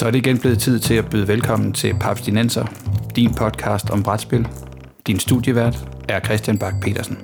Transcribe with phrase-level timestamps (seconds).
[0.00, 2.64] Så er det igen blevet tid til at byde velkommen til Papstinenser,
[3.16, 4.48] din podcast om brætspil.
[5.06, 7.18] Din studievært er Christian Bak petersen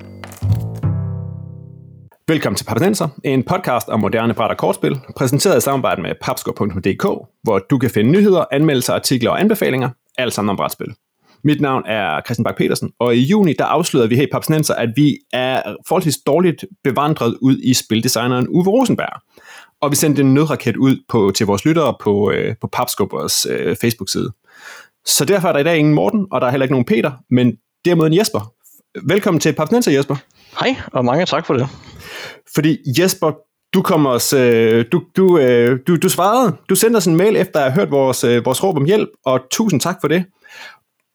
[2.27, 7.29] Velkommen til Papstinenser, en podcast om moderne bræt og kortspil, præsenteret i samarbejde med papskor.dk,
[7.43, 10.93] hvor du kan finde nyheder, anmeldelser, artikler og anbefalinger, alt sammen om brætspil.
[11.43, 14.75] Mit navn er Christian Bak petersen og i juni der afslørede vi her i Papstinenser,
[14.75, 19.21] at vi er forholdsvis dårligt bevandret ud i spildesigneren Uwe Rosenberg
[19.81, 23.75] og vi sendte en nødraket ud på, til vores lyttere på, øh, på Papskubbers øh,
[23.81, 24.31] Facebook-side.
[25.05, 27.11] Så derfor er der i dag ingen Morten, og der er heller ikke nogen Peter,
[27.29, 28.53] men derimod en Jesper.
[29.03, 30.15] Velkommen til Papsnenser, Jesper.
[30.59, 31.67] Hej, og mange tak for det.
[32.55, 33.31] Fordi Jesper,
[33.73, 37.35] du kom os, øh, du, du, øh, du, du svarede, du sendte os en mail
[37.35, 40.25] efter at have hørt vores, øh, vores råb om hjælp, og tusind tak for det.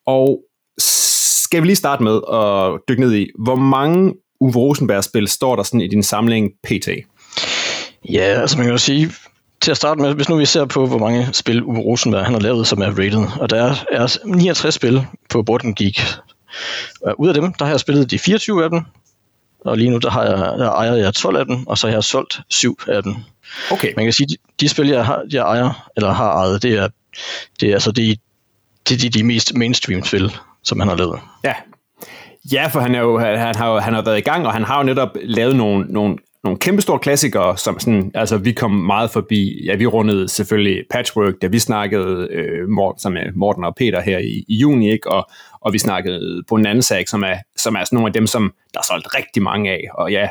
[0.07, 0.39] Og
[0.79, 5.63] skal vi lige starte med at dykke ned i, hvor mange Uwe Rosenberg-spil står der
[5.63, 6.89] sådan i din samling PT?
[8.09, 9.11] Ja, altså man kan jo sige,
[9.61, 12.35] til at starte med, hvis nu vi ser på, hvor mange spil Uwe Rosenberg han
[12.35, 16.01] har lavet, som er rated, og der er, er 69 spil på Board Geek.
[17.03, 18.81] Og ud af dem, der har jeg spillet de 24 af dem,
[19.65, 21.95] og lige nu der har jeg, der ejer jeg 12 af dem, og så har
[21.95, 23.15] jeg solgt 7 af dem.
[23.71, 23.93] Okay.
[23.97, 26.89] Man kan sige, de, de spil, jeg, har, jeg ejer, eller har ejet, det er,
[27.61, 28.17] det er altså de, er
[28.89, 31.21] de, de mest mainstream spil, som han har lavet.
[31.45, 31.55] Ja,
[32.53, 34.77] Ja, for han, er jo, han, har, han har været i gang, og han har
[34.77, 39.65] jo netop lavet nogle, nogle nogle kæmpestore klassikere, som sådan, altså vi kom meget forbi,
[39.65, 44.01] ja vi rundede selvfølgelig Patchwork, da vi snakkede øh, Morten, som er Morten og Peter
[44.01, 45.11] her i, i juni, ikke?
[45.11, 47.11] Og, og vi snakkede Bonanza, ikke?
[47.11, 49.89] Som, er, som er sådan nogle af dem, som der er solgt rigtig mange af,
[49.95, 50.29] og ja,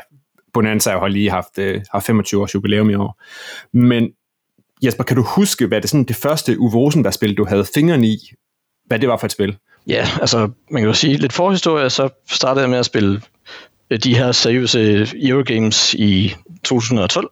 [0.54, 3.22] Bonanza har lige haft, øh, har 25 års jubilæum i år.
[3.78, 4.10] Men
[4.86, 8.18] Jesper, kan du huske, hvad det, sådan, det første Uwe Rosenberg-spil, du havde fingrene i,
[8.86, 9.58] hvad det var for et spil?
[9.88, 13.22] Ja, altså man kan jo sige, lidt forhistorie, så startede jeg med at spille
[13.92, 17.30] Øh, de her seriøse Eurogames i 2012.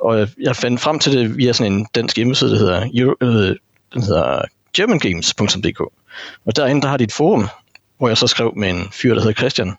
[0.00, 3.56] Og jeg fandt frem til det via sådan en dansk hjemmeside, der hedder, Euro, øh,
[3.94, 4.42] den hedder
[4.76, 5.80] germangames.dk.
[6.46, 7.48] Og derinde der har de et forum,
[7.98, 9.74] hvor jeg så skrev med en fyr, der hedder Christian.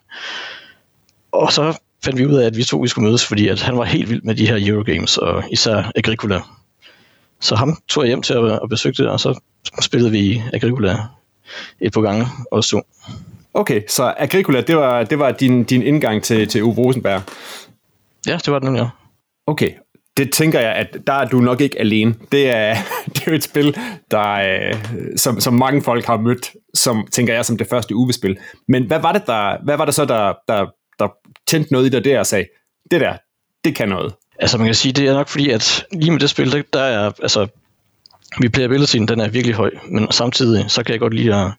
[1.32, 3.76] Og så fandt vi ud af, at vi to vi skulle mødes, fordi at han
[3.76, 6.40] var helt vild med de her Eurogames, og især Agricola.
[7.40, 9.40] Så ham tog jeg hjem til at, at besøge det, og så
[9.80, 10.96] spillede vi Agricola
[11.80, 12.82] et par gange og så.
[13.54, 17.22] Okay, så Agricola, det var, det var din, din indgang til, til Uwe Rosenberg?
[18.26, 18.88] Ja, det var den, ja.
[19.46, 19.70] Okay,
[20.16, 22.14] det tænker jeg, at der er du nok ikke alene.
[22.32, 22.74] Det er,
[23.06, 23.76] det er jo et spil,
[24.10, 24.74] der, øh,
[25.16, 28.38] som, som mange folk har mødt, som tænker jeg som det første Uwe-spil.
[28.68, 30.66] Men hvad var det, der, hvad var det så, der, der,
[30.98, 31.08] der
[31.46, 32.46] tændte noget i dig der og sagde,
[32.90, 33.16] det der,
[33.64, 34.14] det kan noget?
[34.38, 36.82] Altså man kan sige, det er nok fordi, at lige med det spil, der, der
[36.82, 37.46] er, altså,
[38.44, 41.52] replayabilityen, den er virkelig høj, men samtidig, så kan jeg godt lide at,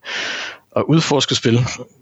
[0.75, 1.59] at udforske spil,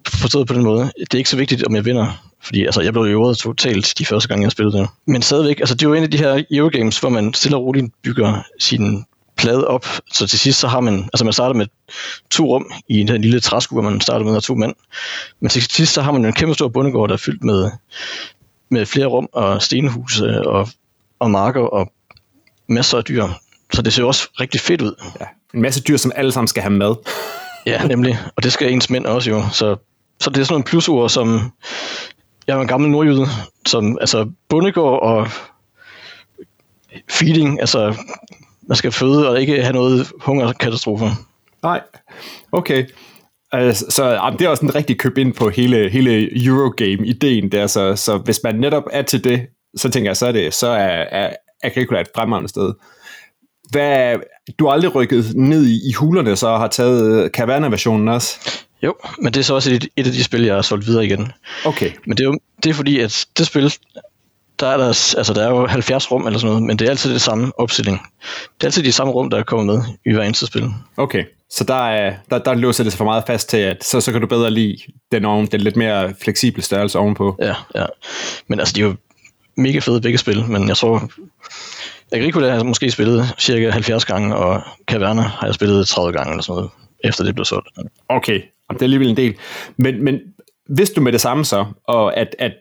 [0.08, 0.92] forstået på den måde.
[1.00, 4.06] Det er ikke så vigtigt, om jeg vinder, fordi altså, jeg blev jo totalt de
[4.06, 4.88] første gange, jeg spillede det.
[5.08, 7.64] Men stadigvæk, altså det er jo en af de her Eurogames, hvor man stille og
[7.64, 9.06] roligt bygger sin
[9.38, 11.68] plade op, så til sidst så har man, altså man starter med
[12.30, 14.74] to rum i den lille træskue, hvor man starter med to mænd,
[15.40, 17.72] men til sidst så har man jo en kæmpe stor bundegård, der er fyldt med,
[18.70, 20.70] med flere rum og stenhuse og,
[21.20, 21.92] og marker og
[22.68, 23.28] masser af dyr.
[23.74, 24.94] Så det ser også rigtig fedt ud.
[25.20, 26.96] Ja, en masse dyr, som alle sammen skal have mad.
[27.66, 28.18] Ja, nemlig.
[28.36, 29.44] Og det skal ens mænd også jo.
[29.52, 29.76] Så,
[30.20, 31.52] så det er sådan nogle plusord, som...
[32.48, 33.26] Jeg er en gammel nordjyde,
[33.66, 35.28] som altså bundegård og
[37.10, 37.96] feeding, altså
[38.68, 41.06] man skal føde og ikke have noget hungerkatastrofe.
[41.64, 41.82] Nej,
[42.52, 42.86] okay.
[43.52, 47.96] Altså, så det er også en rigtig køb ind på hele, hele Eurogame-ideen der, så,
[47.96, 51.06] så hvis man netop er til det, så tænker jeg, så er det, så er,
[51.12, 51.34] er
[51.64, 52.74] Agricola et fremragende sted.
[53.72, 54.16] Hvad,
[54.60, 58.40] du har aldrig rykket ned i, i hulerne, så har taget Caverna-versionen også?
[58.84, 61.06] Jo, men det er så også et, et af de spil, jeg har solgt videre
[61.06, 61.32] igen.
[61.66, 61.92] Okay.
[62.06, 63.74] Men det er jo det er fordi, at det spil,
[64.60, 64.88] der er, der,
[65.18, 67.60] altså der er jo 70 rum eller sådan noget, men det er altid det samme
[67.60, 68.02] opstilling.
[68.58, 70.70] Det er altid de samme rum, der er kommet med i hver eneste spil.
[70.98, 74.02] Okay, så der, er, der, der låser det sig for meget fast til, at så,
[74.02, 74.78] så kan du bedre lide
[75.12, 77.36] den, oven, den lidt mere fleksible størrelse ovenpå.
[77.42, 77.86] Ja, ja.
[78.48, 78.96] Men altså, de er jo
[79.58, 81.10] mega fede begge spil, men jeg tror,
[82.12, 86.32] Agricola har jeg måske spillet cirka 70 gange, og Caverna har jeg spillet 30 gange
[86.32, 86.72] eller sådan noget,
[87.04, 87.68] efter det blev solgt.
[88.10, 89.36] Okay, det er alligevel en del.
[89.78, 90.20] Men, men
[90.70, 92.52] vidste du med det samme så, og at, at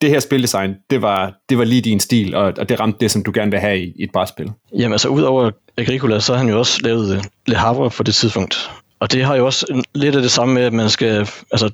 [0.00, 3.10] det her spildesign, det var, det var lige din stil, og, og det ramte det,
[3.10, 4.52] som du gerne vil have i, i et brætspil?
[4.78, 8.70] Jamen altså, udover Agricola, så har han jo også lavet Le Havre på det tidspunkt.
[9.00, 11.70] Og det har jo også lidt af det samme med, at man skal, altså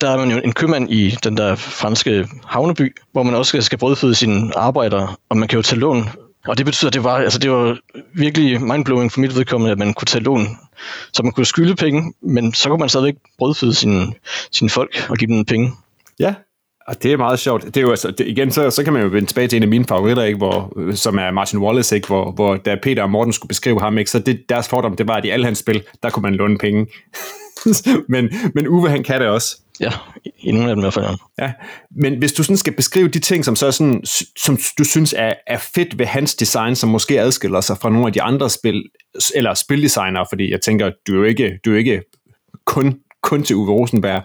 [0.00, 3.78] der er man jo en købmand i den der franske havneby, hvor man også skal
[3.78, 6.08] brødføde sine arbejdere, og man kan jo tage lån
[6.46, 7.78] og det betyder, at det var, altså det var
[8.14, 10.46] virkelig mindblowing for mit vedkommende, at man kunne tage lån.
[11.12, 14.06] Så man kunne skylde penge, men så kunne man stadigvæk brødføde sine,
[14.52, 15.72] sine folk og give dem penge.
[16.20, 16.34] Ja,
[16.88, 17.64] og det er meget sjovt.
[17.64, 19.62] Det er jo altså, det, igen, så, så kan man jo vende tilbage til en
[19.62, 23.10] af mine favoritter, ikke, hvor, som er Martin Wallace, ikke, hvor, hvor da Peter og
[23.10, 25.58] Morten skulle beskrive ham, ikke, så det, deres fordom, det var, at i alle hans
[25.58, 26.86] spil, der kunne man låne penge.
[28.08, 29.60] men, men Uwe, han kan det også.
[29.80, 29.92] Ja,
[30.38, 31.06] i nogle af dem i hvert fald.
[31.38, 31.52] Ja,
[31.90, 34.04] men hvis du sådan skal beskrive de ting, som, så sådan,
[34.44, 38.06] som du synes er, er fedt ved hans design, som måske adskiller sig fra nogle
[38.06, 38.84] af de andre spil,
[39.34, 42.02] eller spildesignere, fordi jeg tænker, du er jo ikke, du er ikke
[42.66, 44.22] kun, kun til Uwe Rosenberg.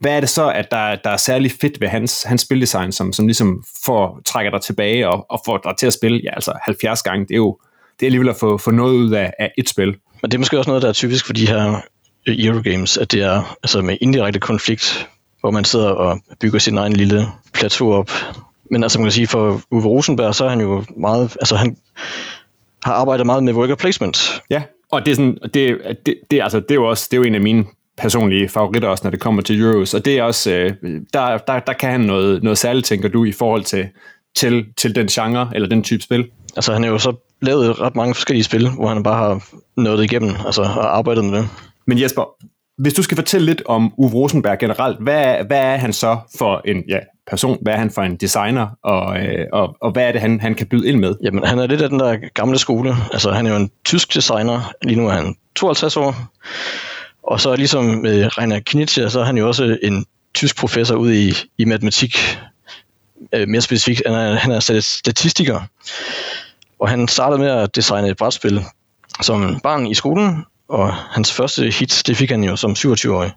[0.00, 3.12] Hvad er det så, at der, der er særlig fedt ved hans, hans spildesign, som,
[3.12, 6.52] som ligesom får, trækker dig tilbage og, og får dig til at spille ja, altså
[6.62, 7.26] 70 gange?
[7.26, 7.58] Det er jo
[8.00, 9.96] det er alligevel at få, få noget ud af, af et spil.
[10.22, 11.80] Men det er måske også noget, der er typisk for de her
[12.26, 15.08] Eurogames, at det er altså med indirekte konflikt,
[15.40, 18.10] hvor man sidder og bygger sin egen lille plateau op.
[18.70, 21.76] Men altså man kan sige, for Uwe Rosenberg, så er han jo meget, altså han
[22.84, 24.42] har arbejdet meget med worker placement.
[24.50, 24.62] Ja,
[24.92, 27.24] og det er, sådan, det, det, det, altså, det er jo også det er jo
[27.24, 27.64] en af mine
[27.98, 30.72] personlige favoritter også, når det kommer til Euros, og det er også, øh,
[31.12, 33.88] der, der, der kan han noget, noget særligt, tænker du, i forhold til,
[34.36, 36.30] til, til den genre, eller den type spil?
[36.56, 37.12] Altså han har jo så
[37.42, 39.44] lavet ret mange forskellige spil, hvor han bare har
[39.76, 41.48] nået igennem, altså og arbejdet med det.
[41.90, 42.24] Men Jesper,
[42.78, 46.62] hvis du skal fortælle lidt om Uwe Rosenberg generelt, hvad, hvad er han så for
[46.64, 46.98] en ja,
[47.30, 47.58] person?
[47.62, 48.68] Hvad er han for en designer?
[48.82, 51.14] Og, øh, og, og hvad er det, han, han kan byde ind med?
[51.22, 52.94] Jamen, han er lidt af den der gamle skole.
[53.12, 54.72] Altså, han er jo en tysk designer.
[54.82, 56.14] Lige nu er han 52 år.
[57.22, 60.96] Og så ligesom øh, med Rainer Knitscher, så er han jo også en tysk professor
[60.96, 62.38] ude i, i matematik.
[63.34, 65.60] Øh, mere specifikt, han er, han er statistiker.
[66.80, 68.64] Og han startede med at designe et brætspil
[69.22, 73.32] som barn i skolen, og hans første hit, det fik han jo som 27-årig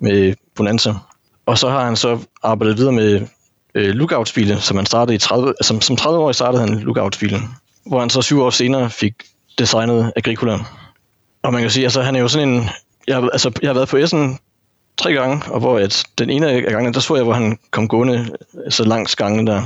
[0.00, 0.94] med Bonanza.
[1.46, 3.26] Og så har han så arbejdet videre med
[3.74, 7.22] øh, Lookout-spile, som han startede i 30, altså, som 30-årig startede han lookout
[7.86, 9.14] hvor han så syv år senere fik
[9.58, 10.58] designet Agricola.
[11.42, 12.68] Og man kan sige, altså han er jo sådan en,
[13.06, 14.38] jeg, altså, jeg har været på Essen
[14.96, 17.88] tre gange, og hvor at den ene af gangene, der så jeg, hvor han kom
[17.88, 18.36] gående
[18.68, 19.62] så langs gangen der.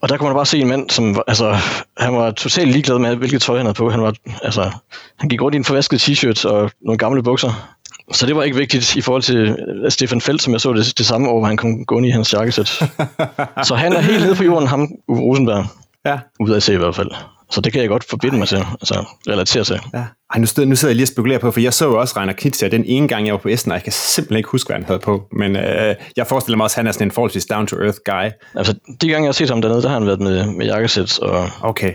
[0.00, 1.56] Og der kunne man bare se en mand, som altså,
[1.98, 3.90] han var totalt ligeglad med, hvilket tøj han havde på.
[3.90, 4.70] Han, var, altså,
[5.18, 7.76] han gik rundt i en forvasket t-shirt og nogle gamle bukser.
[8.12, 10.98] Så det var ikke vigtigt i forhold til øh, Stefan Felt, som jeg så det,
[10.98, 12.66] det samme år, hvor han kom gående i hans jakkesæt.
[13.68, 15.66] så han er helt nede på jorden, ham Uwe Rosenberg.
[16.04, 16.18] Ja.
[16.40, 17.10] Ud af se i hvert fald.
[17.50, 19.80] Så det kan jeg godt forbinde mig til, altså relatere til.
[19.94, 20.04] Ja.
[20.34, 22.14] Ej, nu, sidder, nu sidder jeg lige og spekulerer på, for jeg så jo også
[22.16, 24.68] Rainer Knizia den ene gang, jeg var på Essen, og jeg kan simpelthen ikke huske,
[24.68, 25.22] hvad han havde på.
[25.32, 28.30] Men øh, jeg forestiller mig også, at han er sådan en forholdsvis down-to-earth guy.
[28.54, 31.18] Altså, de gange, jeg har set ham dernede, der har han været med, med jakkesæt.
[31.18, 31.48] Og...
[31.62, 31.94] Okay.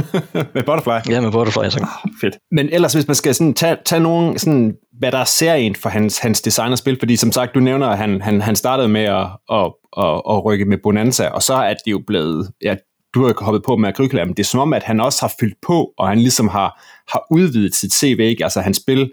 [0.54, 1.12] med Butterfly?
[1.12, 1.70] Ja, med Butterfly.
[1.70, 1.78] Så.
[1.80, 2.36] Oh, fedt.
[2.50, 5.88] Men ellers, hvis man skal sådan tage, tage nogen, sådan, hvad der er serien for
[5.88, 9.26] hans, hans designerspil, fordi som sagt, du nævner, at han, han, han startede med at,
[9.52, 12.74] at, at, at rykke med Bonanza, og så er det jo blevet, ja,
[13.14, 15.32] du har hoppet på med Agricola, men det er som om, at han også har
[15.40, 16.82] fyldt på, og han ligesom har,
[17.12, 18.44] har udvidet sit CV, ikke?
[18.44, 19.12] Altså, hans spil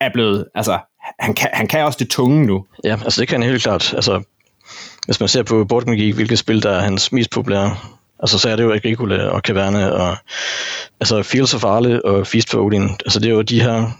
[0.00, 0.78] er blevet, altså,
[1.18, 2.66] han kan, han kan også det tunge nu.
[2.84, 3.94] Ja, altså det kan han helt klart.
[3.94, 4.22] Altså,
[5.06, 7.76] hvis man ser på Board Geek, hvilke spil, der er hans mest populære,
[8.18, 10.16] altså så er det jo Agricola og Caverne, og
[11.00, 12.90] altså Fields of Arle og Feast for Odin.
[12.90, 13.90] Altså det er jo de her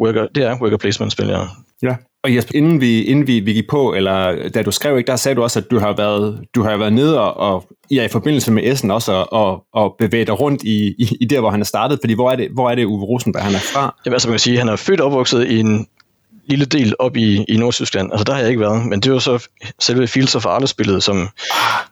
[0.00, 1.44] worker, det er worker placement spil, ja.
[1.82, 5.08] Ja, og Jesper, inden vi, inden vi, vi gik på, eller da du skrev, ikke,
[5.08, 8.04] der sagde du også, at du har været, du har været nede og, og ja,
[8.04, 11.40] i forbindelse med Essen også, og, og, og bevæge dig rundt i, i, i der,
[11.40, 13.58] hvor han er startet, fordi hvor er det, hvor er det Uwe Rosenberg, han er
[13.58, 13.94] fra?
[14.06, 15.86] Jamen, altså man kan sige, han er født og opvokset i en
[16.46, 18.12] lille del op i, i Nordtyskland.
[18.12, 19.48] Altså der har jeg ikke været, men det var så
[19.80, 21.28] selve Fields of Arles-billedet, som,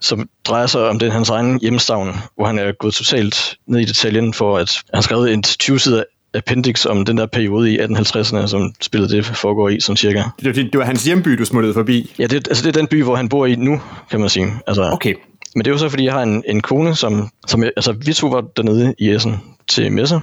[0.00, 3.85] som drejer sig om den hans egen hjemstavn, hvor han er gået totalt ned i
[3.85, 6.05] detaljen for, at han skrev en 20 sider
[6.35, 10.23] appendix om den der periode i 1850'erne, som spillet det foregår i, sådan cirka.
[10.43, 12.15] Det, det, det var hans hjemby, du smuttede forbi?
[12.19, 13.81] Ja, det, altså det er den by, hvor han bor i nu,
[14.11, 14.53] kan man sige.
[14.67, 15.15] Altså, okay.
[15.55, 18.13] Men det er jo så, fordi jeg har en, en kone, som, som altså vi
[18.13, 19.37] to var dernede i Essen
[19.69, 20.21] til messe,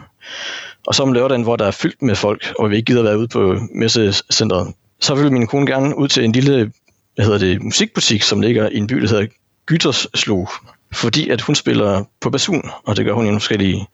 [0.88, 3.20] og så om lørdagen, hvor der er fyldt med folk, og vi ikke gider være
[3.20, 6.72] ude på messecenteret, så vil min kone gerne ud til en lille
[7.16, 9.28] hvad hedder det, musikbutik, som ligger i en by, der hedder
[9.66, 10.46] Gyterslo,
[10.94, 13.88] fordi at hun spiller på basun, og det gør hun i nogle forskellige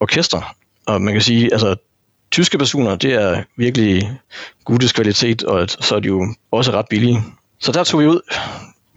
[0.00, 0.54] orkester.
[0.88, 1.76] Og man kan sige, altså
[2.30, 4.12] tyske personer, det er virkelig
[4.64, 7.18] gutes kvalitet, og så er de jo også ret billige.
[7.58, 8.20] Så der tog vi ud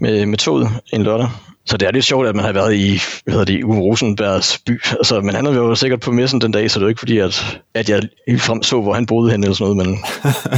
[0.01, 1.29] med, med toget en lørdag,
[1.65, 4.58] så det er lidt sjovt, at man har været i, hvad hedder det, Uwe Rosenbergs
[4.58, 4.81] by.
[4.91, 7.17] Altså, men han er jo sikkert på messen den dag, så det er ikke fordi,
[7.17, 8.01] at, at jeg
[8.39, 10.00] frem så, hvor han boede hen eller sådan noget, men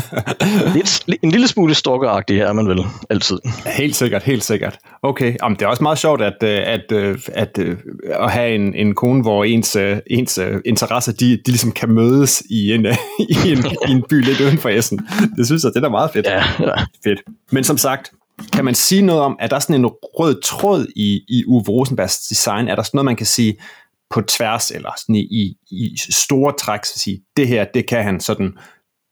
[0.75, 3.39] lidt, en lille smule stalkeragtig er man vel altid.
[3.77, 4.77] Helt sikkert, helt sikkert.
[5.01, 7.77] Okay, Jamen, det er også meget sjovt at, øh, at, øh, at, at,
[8.09, 12.43] at have en, en kone, hvor ens, øh, ens interesser, de, de ligesom kan mødes
[12.49, 12.85] i en,
[13.45, 15.07] i en, i en by lidt uden for Essen.
[15.37, 16.25] Det synes jeg, det er meget fedt.
[16.25, 16.83] Ja, ja.
[17.03, 17.21] Fedt.
[17.51, 18.11] Men som sagt,
[18.53, 21.63] kan man sige noget om, at der er sådan en rød tråd i, i Uwe
[21.69, 22.67] Rosenbergs design?
[22.67, 23.55] Er der sådan noget, man kan sige
[24.09, 28.03] på tværs, eller sådan i, i, i store træk, så sige, det her, det kan
[28.03, 28.57] han sådan,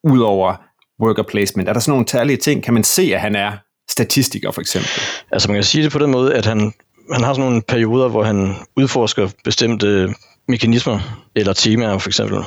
[0.03, 0.55] ud over
[1.03, 1.69] worker placement?
[1.69, 2.63] Er der sådan nogle tærlige ting?
[2.63, 3.51] Kan man se, at han er
[3.89, 4.89] statistiker, for eksempel?
[5.31, 6.73] Altså man kan sige det på den måde, at han,
[7.13, 10.15] han har sådan nogle perioder, hvor han udforsker bestemte
[10.47, 10.99] mekanismer
[11.35, 12.37] eller temaer, for eksempel.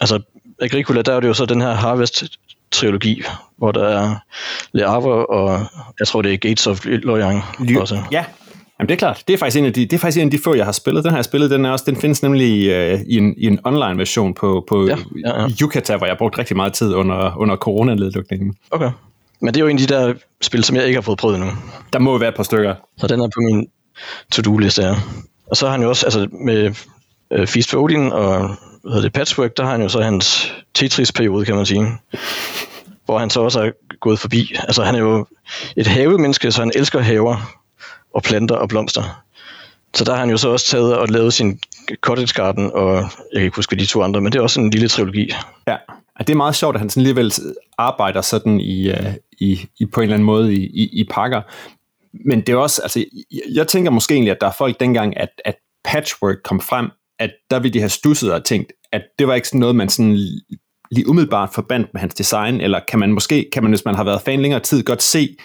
[0.00, 0.20] Altså
[0.60, 2.24] Agricola, der er det jo så den her harvest
[2.72, 3.22] Harvest-trilogi,
[3.58, 4.16] hvor der er
[4.72, 5.66] Le Havre og
[6.00, 7.42] jeg tror det er Gates of Loyang
[7.78, 8.02] også.
[8.12, 8.24] Ja,
[8.78, 9.24] Jamen det er klart.
[9.28, 10.72] Det er faktisk en af de, det er faktisk en af de få, jeg har
[10.72, 11.04] spillet.
[11.04, 11.50] Den har jeg spillet.
[11.50, 14.86] Den, er også, den findes nemlig uh, i, en, i en online version på, på
[14.86, 15.48] ja, ja, ja.
[15.60, 18.54] Yucata, hvor jeg har brugt rigtig meget tid under, under coronanedlukningen.
[18.70, 18.90] Okay.
[19.40, 21.36] Men det er jo en af de der spil, som jeg ikke har fået prøvet
[21.36, 21.50] endnu.
[21.92, 22.74] Der må være et par stykker.
[22.98, 23.66] Så den er på min
[24.32, 24.94] to-do-liste, ja.
[25.46, 26.74] Og så har han jo også, altså med
[27.38, 28.50] uh, Feast for Odin og
[28.82, 31.86] hvad hedder det, Patchwork, der har han jo så hans Tetris-periode, kan man sige.
[33.04, 33.70] Hvor han så også er
[34.00, 34.54] gået forbi.
[34.58, 35.26] Altså han er jo
[35.76, 37.56] et havemenneske, så han elsker haver
[38.14, 39.22] og planter og blomster.
[39.94, 41.60] Så der har han jo så også taget og lavet sin
[42.00, 44.70] cottage garden, og jeg kan ikke huske de to andre, men det er også en
[44.70, 45.30] lille trilogi.
[45.66, 45.76] Ja,
[46.18, 47.32] det er meget sjovt, at han sådan alligevel
[47.78, 51.42] arbejder sådan i, øh, i, i på en eller anden måde i, i, i pakker.
[52.24, 53.04] Men det er også, altså,
[53.54, 56.90] jeg tænker måske egentlig, at der er folk dengang, at, at patchwork kom frem,
[57.22, 59.88] at der ville de have stusset og tænkt, at det var ikke sådan noget, man
[59.88, 60.18] sådan
[60.90, 64.04] lige umiddelbart forbandt med hans design, eller kan man måske, kan man, hvis man har
[64.04, 65.36] været fan længere tid, godt se,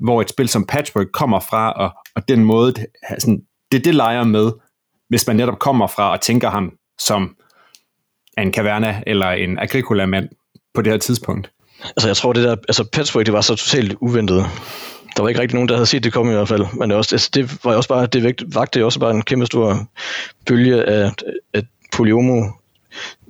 [0.00, 2.86] hvor et spil som Patchwork kommer fra, og, og den måde, det,
[3.18, 3.40] sådan,
[3.72, 4.52] det det leger med,
[5.08, 7.36] hvis man netop kommer fra og tænker ham som
[8.38, 10.28] en Caverna eller en Agricola-mand
[10.74, 11.50] på det her tidspunkt.
[11.84, 14.46] Altså jeg tror, det der, altså Patchwork, det var så totalt uventet.
[15.18, 16.66] Der var ikke rigtig nogen, der havde set det komme i hvert fald.
[16.72, 19.88] Men det, også, altså, det var også bare, det vagte også bare en kæmpe stor
[20.46, 21.10] bølge af,
[21.54, 22.44] af polyomo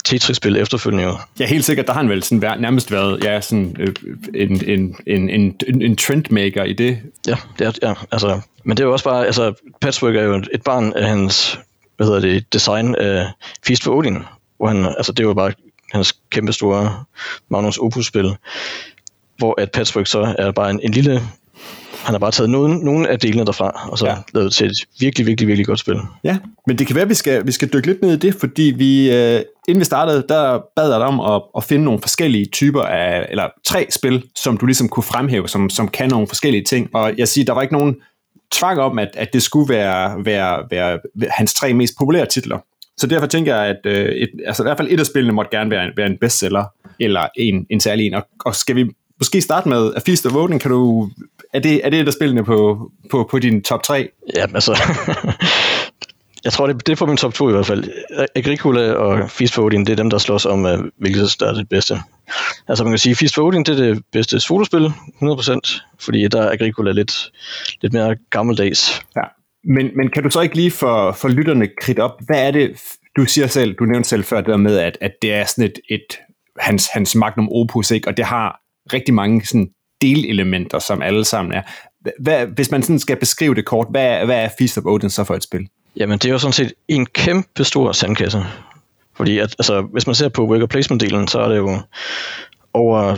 [0.04, 1.12] Tetris-spil efterfølgende.
[1.40, 1.86] Ja, helt sikkert.
[1.86, 3.94] Der har han vel sådan været, nærmest været ja, sådan, øh,
[4.34, 6.98] en, en, en, en, en trendmaker i det.
[7.26, 10.42] Ja, det er, ja, altså, men det er jo også bare, altså Patchwork er jo
[10.52, 11.60] et barn af hans,
[11.96, 13.26] hvad hedder det, design af
[13.66, 14.18] Feast for Odin,
[14.56, 15.52] hvor han, altså det var bare
[15.92, 17.04] hans kæmpe store
[17.50, 18.36] Magnus Opus-spil,
[19.36, 21.20] hvor at Patchwork så er bare en, en lille
[22.04, 24.14] han har bare taget nogle, nogle af delene derfra, og så ja.
[24.34, 25.96] lavet til et virkelig, virkelig, virkelig godt spil.
[26.24, 28.34] Ja, men det kan være, at vi skal, vi skal dykke lidt ned i det,
[28.34, 32.00] fordi vi, øh, inden vi startede, der bad jeg dig om at, at finde nogle
[32.00, 36.26] forskellige typer af, eller tre spil, som du ligesom kunne fremhæve, som, som kan nogle
[36.26, 36.90] forskellige ting.
[36.94, 37.96] Og jeg siger, der var ikke nogen
[38.52, 40.98] tvang om, at, at det skulle være, være, være
[41.30, 42.58] hans tre mest populære titler.
[42.96, 45.56] Så derfor tænker jeg, at øh, et, altså i hvert fald et af spillene måtte
[45.56, 46.64] gerne være en, være en bestseller,
[47.00, 48.14] eller en, en særlig en.
[48.14, 48.84] Og, og skal vi
[49.20, 51.10] måske starte med A Feast of Odin, kan du
[51.52, 54.08] er det, er det et af spillene på, på, på din top 3?
[54.36, 54.72] Ja, altså...
[56.44, 57.84] jeg tror, det, det er på min top 2 i hvert fald.
[58.34, 61.54] Agricola og Feast for Odin, det er dem, der slås om, uh, hvilket der er
[61.54, 61.98] det bedste.
[62.68, 66.42] Altså man kan sige, Feast for Odin, det er det bedste solospil, 100%, fordi der
[66.42, 67.32] er Agricola lidt,
[67.82, 69.02] lidt mere gammeldags.
[69.16, 69.22] Ja.
[69.64, 72.70] Men, men kan du så ikke lige for, for lytterne kridt op, hvad er det,
[73.16, 75.64] du siger selv, du nævnte selv før det der med, at, at det er sådan
[75.64, 76.18] et, et
[76.58, 78.08] hans, hans magnum opus, ikke?
[78.08, 78.60] og det har
[78.92, 79.70] rigtig mange sådan
[80.02, 81.62] delelementer, som alle sammen er.
[82.20, 85.24] Hvad, hvis man sådan skal beskrive det kort, hvad, hvad er Feast of Odin så
[85.24, 85.68] for et spil?
[85.96, 88.44] Jamen, det er jo sådan set en kæmpe stor sandkasse.
[89.16, 91.78] Fordi at, altså, hvis man ser på worker placement-delen, så er det jo
[92.74, 93.16] over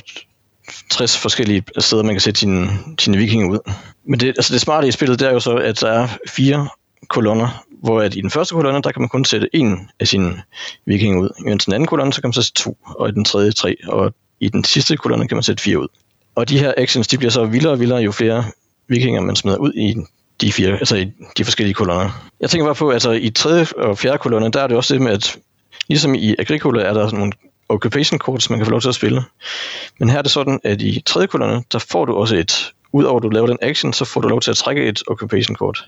[0.90, 2.68] 60 forskellige steder, man kan sætte sine,
[2.98, 3.72] sine vikinger ud.
[4.04, 6.68] Men det, altså det smarte i spillet, det er jo så, at der er fire
[7.08, 10.42] kolonner, hvor at i den første kolonne, der kan man kun sætte en af sine
[10.86, 11.28] vikinger ud.
[11.38, 13.76] I den anden kolonne, så kan man så sætte to, og i den tredje tre,
[13.88, 15.88] og i den sidste kolonne kan man sætte fire ud.
[16.40, 18.44] Og de her actions, de bliver så vildere og vildere, jo flere
[18.88, 19.94] vikinger man smider ud i
[20.40, 22.30] de fire, altså i de forskellige kolonner.
[22.40, 25.02] Jeg tænker bare på, altså i tredje og fjerde kolonne, der er det også det
[25.02, 25.36] med, at
[25.88, 27.32] ligesom i Agricola er der sådan nogle
[27.68, 29.22] occupation cards, man kan få lov til at spille.
[29.98, 33.16] Men her er det sådan, at i tredje kolonne, der får du også et, udover
[33.16, 35.84] at du laver den action, så får du lov til at trække et occupation kort.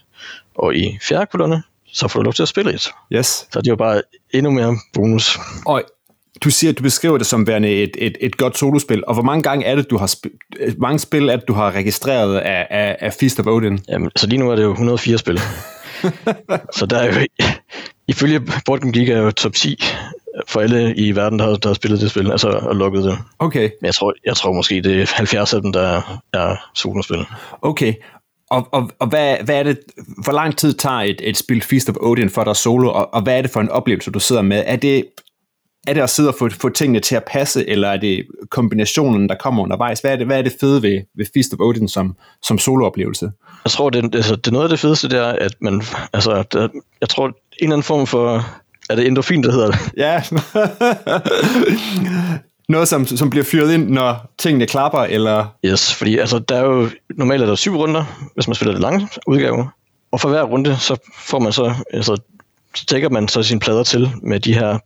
[0.54, 2.90] Og i fjerde kolonne, så får du lov til at spille et.
[3.12, 3.26] Yes.
[3.26, 4.02] Så det er jo bare
[4.34, 5.38] endnu mere bonus.
[5.66, 5.82] Og
[6.44, 9.22] du siger, at du beskriver det som værende et, et, et godt solospil, og hvor
[9.22, 12.66] mange gange er det, du har sp- mange spil er det, du har registreret af,
[12.70, 13.80] af, af Feast of Odin?
[13.88, 15.40] Jamen, så lige nu er det jo 104 spil.
[16.78, 17.26] så der er jo,
[18.08, 19.82] ifølge Board Game Geek er jo top 10
[20.48, 23.18] for alle i verden, der har, der har spillet det spil, altså og lukket det.
[23.38, 23.70] Okay.
[23.80, 27.26] Men jeg tror, jeg tror måske, det er 70 af dem, der er solospil.
[27.62, 27.94] Okay.
[28.50, 29.78] Og, og, og hvad, hvad er det,
[30.24, 33.22] hvor lang tid tager et, et spil Feast of Odin for dig solo, og, og
[33.22, 34.62] hvad er det for en oplevelse, du sidder med?
[34.66, 35.04] Er det,
[35.86, 39.28] er det at sidde og få, få tingene til at passe, eller er det kombinationen,
[39.28, 40.00] der kommer undervejs?
[40.00, 43.30] Hvad er det, hvad er det fede ved, ved Feast of Odin som, som solooplevelse?
[43.64, 46.44] Jeg tror, det, altså, det er noget af det fedeste, det er, at man, altså,
[46.52, 46.70] det,
[47.00, 48.46] jeg tror, en eller anden form for,
[48.90, 49.78] er det endorfin, der hedder det?
[49.96, 50.22] Ja.
[52.68, 55.46] noget, som, som bliver fyret ind, når tingene klapper, eller?
[55.64, 58.82] Yes, fordi altså, der er jo, normalt er der syv runder, hvis man spiller det
[58.82, 59.68] lange udgave.
[60.12, 62.20] Og for hver runde, så får man så, altså,
[62.74, 64.78] så dækker man så sine plader til med de her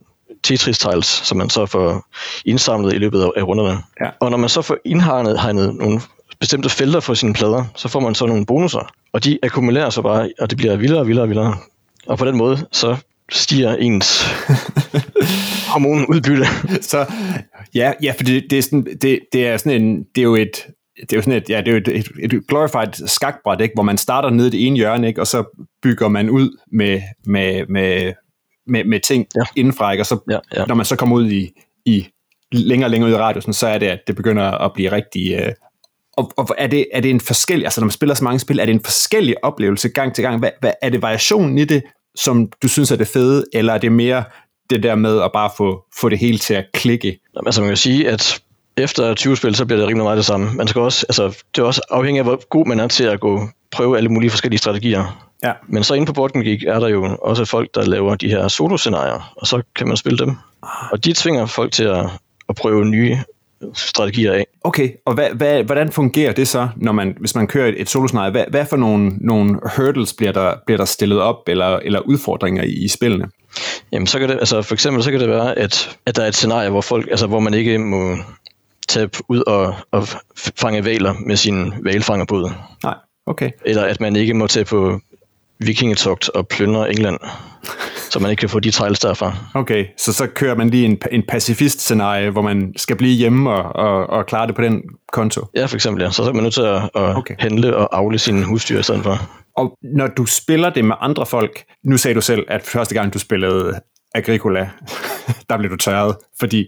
[0.47, 2.07] Tetris tiles, som man så får
[2.45, 3.83] indsamlet i løbet af runderne.
[4.01, 4.11] Ja.
[4.21, 6.01] Og når man så får indhegnet hegnet nogle
[6.41, 10.03] bestemte felter for sine plader, så får man så nogle bonusser, og de akkumulerer sig
[10.03, 11.57] bare, og det bliver vildere og vildere og vildere.
[12.07, 12.97] Og på den måde, så
[13.31, 14.25] stiger ens
[15.73, 16.47] hormonudbytte.
[16.91, 17.07] Så
[17.75, 20.35] ja, ja for det, det, er sådan, det, det er sådan en, det er jo
[20.35, 20.67] et,
[21.01, 23.75] det er jo sådan et, ja, det er jo et, et, et glorified skakbræt, ikke?
[23.75, 25.21] hvor man starter nede i det ene hjørne, ikke?
[25.21, 28.13] og så bygger man ud med, med, med,
[28.67, 29.43] med, med ting ja.
[29.57, 30.03] indenfra, ikke?
[30.03, 30.67] og så, ja, ja.
[30.67, 31.51] når man så kommer ud i,
[31.87, 32.07] i
[32.53, 35.33] længere og længere ud i radiusen, så er det, at det begynder at blive rigtig...
[35.33, 35.53] Øh,
[36.17, 38.59] og, og er, det, er det en forskellig, altså når man spiller så mange spil,
[38.59, 40.39] er det en forskellig oplevelse gang til gang?
[40.39, 41.83] Hvad, hvad, er det variationen i det,
[42.17, 44.25] som du synes er det fede, eller er det mere
[44.71, 47.21] det der med at bare få, få det hele til at klikke?
[47.37, 48.43] Jamen, altså man kan sige, at
[48.77, 50.51] efter 20 spil, så bliver det rimelig meget det samme.
[50.55, 53.21] Man skal også, altså, det er også afhængigt af, hvor god man er til at
[53.21, 55.29] gå prøve alle mulige forskellige strategier.
[55.45, 55.53] Ja.
[55.69, 58.49] Men så inde på Boardgame Geek er der jo også folk, der laver de her
[58.49, 60.29] solo-scenarier, og så kan man spille dem.
[60.63, 60.93] Ah.
[60.93, 62.07] Og de tvinger folk til at,
[62.49, 63.17] at prøve nye
[63.75, 64.47] strategier af.
[64.65, 67.89] Okay, og hvad, hvad, hvordan fungerer det så, når man, hvis man kører et, et
[67.89, 68.31] soloscenarie?
[68.31, 72.63] Hvad, hvad for nogle, nogle hurdles bliver der, bliver der stillet op, eller, eller udfordringer
[72.63, 73.29] i, i spillene?
[73.93, 76.29] Jamen, så kan det, altså for eksempel så kan det være, at, at der er
[76.29, 78.17] et scenarie, hvor, folk, altså, hvor man ikke må
[78.89, 82.51] tage ud og, og fange valer med sin valfangerbåd.
[82.83, 82.95] Nej,
[83.27, 83.51] okay.
[83.65, 85.01] Eller at man ikke må tage på
[85.59, 87.19] vikingetogt og plyndre England,
[88.11, 89.33] så man ikke kan få de trials derfra.
[89.55, 93.77] Okay, så så kører man lige en, en pacifist-scenarie, hvor man skal blive hjemme og,
[93.77, 95.47] og, og klare det på den konto?
[95.55, 96.11] Ja, for eksempel, ja.
[96.11, 97.35] Så er man nødt til at, at okay.
[97.39, 99.19] handle og afle sine husdyr i stedet for.
[99.57, 103.15] Og når du spiller det med andre folk, nu sagde du selv, at første gang
[103.15, 103.81] du spillede
[104.15, 104.71] Agricola,
[105.49, 106.67] der blev du tørret, fordi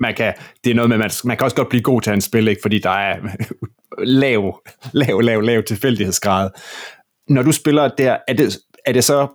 [0.00, 2.24] man kan, det er noget med, man, man kan også godt blive god til hans
[2.24, 2.62] spil, ikke?
[2.62, 3.16] fordi der er
[4.22, 4.62] lav,
[4.92, 6.50] lav, lav, lav tilfældighedsgrad.
[7.28, 9.26] Når du spiller der, er det, er det så,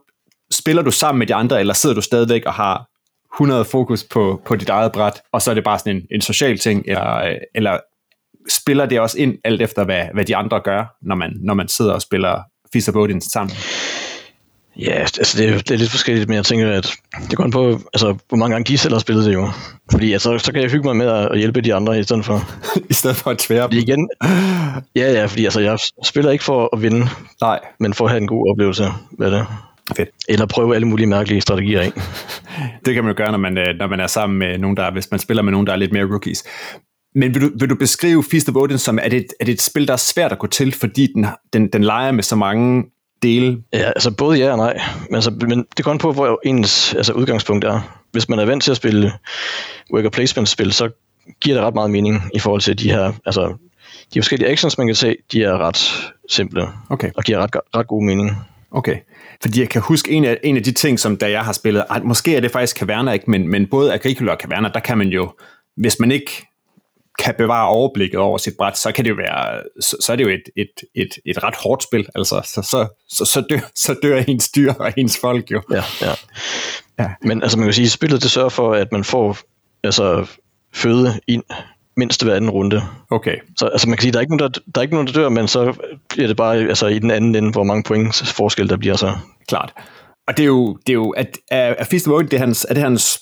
[0.52, 2.90] spiller du sammen med de andre, eller sidder du stadigvæk og har
[3.36, 6.22] 100 fokus på, på dit eget bræt, og så er det bare sådan en, en
[6.22, 7.80] social ting, eller, eller
[8.50, 11.68] spiller det også ind alt efter, hvad, hvad de andre gør, når man, når man
[11.68, 12.42] sidder og spiller
[12.74, 13.56] Fist of Odin sammen?
[14.80, 16.92] Ja, altså det, er, det er lidt forskelligt, men jeg tænker, at
[17.30, 19.50] det går på, altså, hvor mange gange de selv har spillet det jo.
[19.92, 22.42] Fordi altså, så kan jeg hygge mig med at hjælpe de andre i stedet for.
[22.90, 23.78] I stedet for at tvære dem.
[23.80, 24.10] Igen,
[24.96, 27.08] ja, ja, fordi altså, jeg spiller ikke for at vinde,
[27.42, 27.60] Nej.
[27.80, 28.88] men for at have en god oplevelse
[29.20, 29.46] med det.
[29.98, 30.10] Fedt.
[30.30, 31.92] Eller prøve alle mulige mærkelige strategier af.
[32.86, 34.92] det kan man jo gøre, når man, øh, når man er sammen med nogen, der,
[34.92, 36.44] hvis man spiller med nogen, der er lidt mere rookies.
[37.16, 39.62] Men vil du, vil du beskrive Feast of Odin som, er det, er det et
[39.62, 42.84] spil, der er svært at gå til, fordi den, den, den leger med så mange
[43.24, 43.64] dele?
[43.74, 44.82] Ja, altså både ja og nej.
[45.10, 48.00] Men, altså, men det går på, hvor ens altså, udgangspunkt er.
[48.12, 49.12] Hvis man er vant til at spille
[49.94, 50.90] worker placement-spil, så
[51.42, 53.58] giver det ret meget mening i forhold til de her, altså
[54.14, 57.10] de forskellige actions, man kan se, de er ret simple okay.
[57.16, 58.32] og giver ret, ret god mening.
[58.72, 58.98] Okay.
[59.42, 61.84] Fordi jeg kan huske en af, en af de ting, som da jeg har spillet,
[61.90, 64.98] at måske er det faktisk Caverna ikke, men, men både Agricola og Caverna, der kan
[64.98, 65.32] man jo,
[65.78, 66.48] hvis man ikke
[67.20, 70.24] kan bevare overblikket over sit bræt, så kan det jo være, så, så er det
[70.24, 72.08] jo et, et, et, et ret hårdt spil.
[72.16, 75.62] Altså, så, så, så, så, dør, så dør ens dyr og ens folk jo.
[75.72, 76.14] Ja, ja.
[77.00, 77.12] ja.
[77.22, 79.38] Men altså man kan sige, spillet det sørger for, at man får
[79.84, 80.28] altså,
[80.74, 81.44] føde ind
[81.98, 82.82] mindst hver anden runde.
[83.12, 83.36] Okay.
[83.58, 85.14] Så altså man kan sige, der er ikke nogen, der, der, er ikke nogen, der
[85.14, 85.74] dør, men så
[86.10, 89.18] bliver det bare altså, i den anden ende, hvor mange point forskel der bliver så.
[89.48, 89.74] Klart.
[90.28, 92.40] Og det er jo, det er jo at, at, at Fist of Odin, det er
[92.40, 93.20] hans, er det hans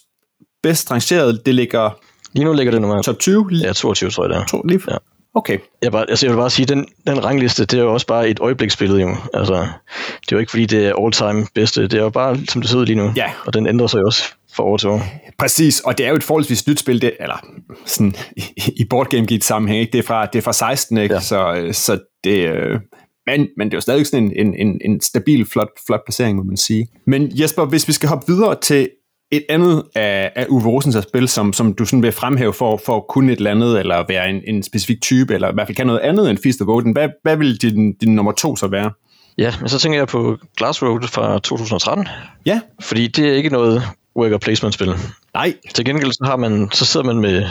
[0.63, 1.99] bedst rangeret, det ligger
[2.34, 3.02] Lige nu ligger det nummer...
[3.02, 3.50] Top 20?
[3.52, 4.46] Ja, 22 tror jeg det er.
[4.46, 4.98] To, lige ja.
[5.34, 5.58] Okay.
[5.82, 8.30] Jeg, bare, altså jeg vil bare sige, den, den rangliste, det er jo også bare
[8.30, 9.15] et øjebliksbillede jo.
[9.34, 11.82] Altså, det er jo ikke fordi, det er all-time bedste.
[11.84, 13.12] Det er jo bare, som det ser ud lige nu.
[13.15, 13.32] Ja.
[13.46, 15.04] Og den ændrer sig jo også fra år til år.
[15.38, 17.46] Præcis, og det er jo et forholdsvis nyt spil, det, eller
[17.86, 18.44] sådan i,
[18.76, 19.91] i Board Game Geek sammenhæng, ikke?
[19.91, 21.15] Det, er fra, det er fra 16, ikke?
[21.15, 21.22] Ja.
[21.22, 22.80] Så, så det, øh,
[23.26, 26.38] men, men det er jo stadig sådan en, en, en, en stabil, flot, flot placering,
[26.38, 26.88] må man sige.
[27.08, 28.89] Men Jesper, hvis vi skal hoppe videre til
[29.32, 32.98] et andet af, af Uwe Rosens spil, som, som du sådan vil fremhæve for, for
[32.98, 35.76] at kunne et eller andet, eller være en, en specifik type, eller i hvert fald
[35.76, 38.67] kan noget andet end Feast of Odin, hvad, hvad vil din, din nummer to så
[38.67, 38.91] være?
[39.38, 42.08] Ja, men så tænker jeg på Glass Road fra 2013.
[42.46, 42.62] Ja.
[42.82, 43.84] Fordi det er ikke noget
[44.15, 44.94] worker placement spil.
[45.34, 45.54] Nej.
[45.74, 47.46] Til gengæld så, har man, så sidder man med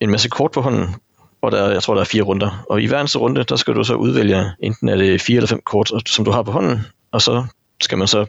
[0.00, 0.94] en masse kort på hånden,
[1.42, 2.64] og der, jeg tror, der er fire runder.
[2.70, 5.48] Og i hver eneste runde, der skal du så udvælge, enten er det fire eller
[5.48, 6.80] fem kort, som du har på hånden,
[7.12, 7.44] og så
[7.80, 8.26] skal man så,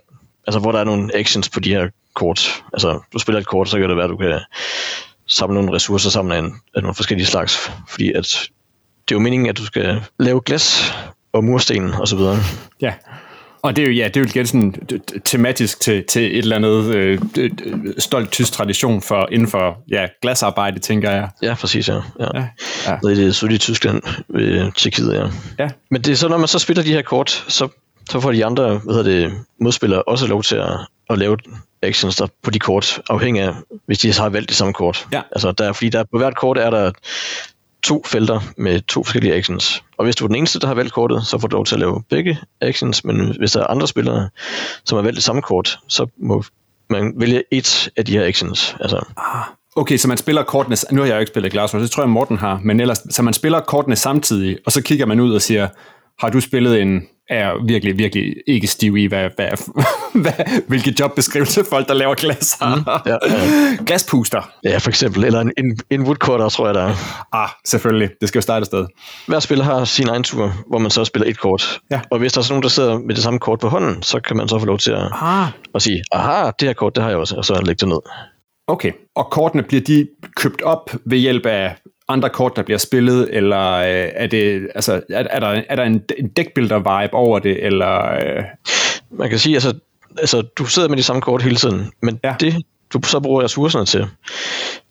[0.47, 2.63] altså hvor der er nogle actions på de her kort.
[2.73, 4.39] Altså, du spiller et kort, så kan det være, at du kan
[5.27, 7.71] samle nogle ressourcer sammen af, en, af nogle forskellige slags.
[7.89, 8.49] Fordi at
[9.07, 10.93] det er jo meningen, at du skal lave glas
[11.33, 12.37] og mursten og så videre.
[12.81, 12.93] Ja.
[13.63, 14.73] Og det er jo, ja, det er jo igen sådan
[15.25, 17.19] tematisk til, til et eller andet øh,
[17.97, 21.29] stolt tysk tradition for, inden for ja, glasarbejde, tænker jeg.
[21.41, 21.93] Ja, præcis, ja.
[21.93, 22.27] ja.
[22.33, 22.47] ja,
[22.87, 22.97] ja.
[23.03, 25.27] Det er det sydlige Tyskland ved Tjekkiet, ja.
[25.63, 25.69] ja.
[25.91, 27.67] Men det er så, når man så spiller de her kort, så,
[28.09, 30.77] så får de andre hvad hedder det, modspillere også lov til at,
[31.11, 31.37] at lave
[31.81, 33.53] actions der på de kort, afhængig af,
[33.85, 35.07] hvis de har valgt det samme kort.
[35.11, 35.21] Ja.
[35.31, 36.91] Altså, der, fordi der, på hvert kort er der
[37.83, 39.83] to felter med to forskellige actions.
[39.97, 41.75] Og hvis du er den eneste, der har valgt kortet, så får du lov til
[41.75, 44.29] at lave begge actions, men hvis der er andre spillere,
[44.85, 46.43] som har valgt det samme kort, så må
[46.89, 48.75] man vælge et af de her actions.
[48.79, 49.05] Altså,
[49.75, 52.03] Okay, så man spiller kortene, nu har jeg jo ikke spillet Glass Road, det tror
[52.03, 55.33] jeg Morten har, men ellers, så man spiller kortene samtidig, og så kigger man ud
[55.33, 55.67] og siger,
[56.19, 59.49] har du spillet en, er virkelig, virkelig ikke stiv i, hvad, hvad,
[60.21, 62.75] hvad, hvilke jobbeskrivelse folk, der laver glas har.
[62.75, 63.83] Mm, ja, ja.
[63.85, 64.51] Glaspuster.
[64.63, 66.95] Ja, for eksempel, eller en, en, en woodcutter, tror jeg, der er.
[67.33, 68.09] Ah, selvfølgelig.
[68.21, 68.85] Det skal jo starte sted.
[69.27, 71.79] Hver spiller har sin egen tur, hvor man så spiller et kort.
[71.91, 72.01] Ja.
[72.11, 74.37] Og hvis der er nogen, der sidder med det samme kort på hånden, så kan
[74.37, 75.47] man så få lov til at, ah.
[75.75, 77.99] at sige, aha, det her kort, det har jeg også, og så lægge det ned.
[78.67, 81.75] Okay, og kortene bliver de købt op ved hjælp af
[82.07, 85.83] andre kort, der bliver spillet, eller øh, er, det, altså, er, er, der, er der
[85.83, 88.13] en, en deckbuilder-vibe over det, eller...
[88.13, 88.43] Øh...
[89.11, 89.73] Man kan sige, altså,
[90.17, 92.35] altså, du sidder med de samme kort hele tiden, men ja.
[92.39, 92.55] det,
[92.93, 94.07] du så bruger ressourcerne til,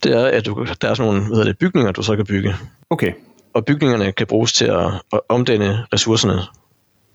[0.04, 2.54] det er, at du, der er sådan nogle hvad det, bygninger, du så kan bygge.
[2.90, 3.12] Okay.
[3.54, 6.42] Og bygningerne kan bruges til at, at omdanne ressourcerne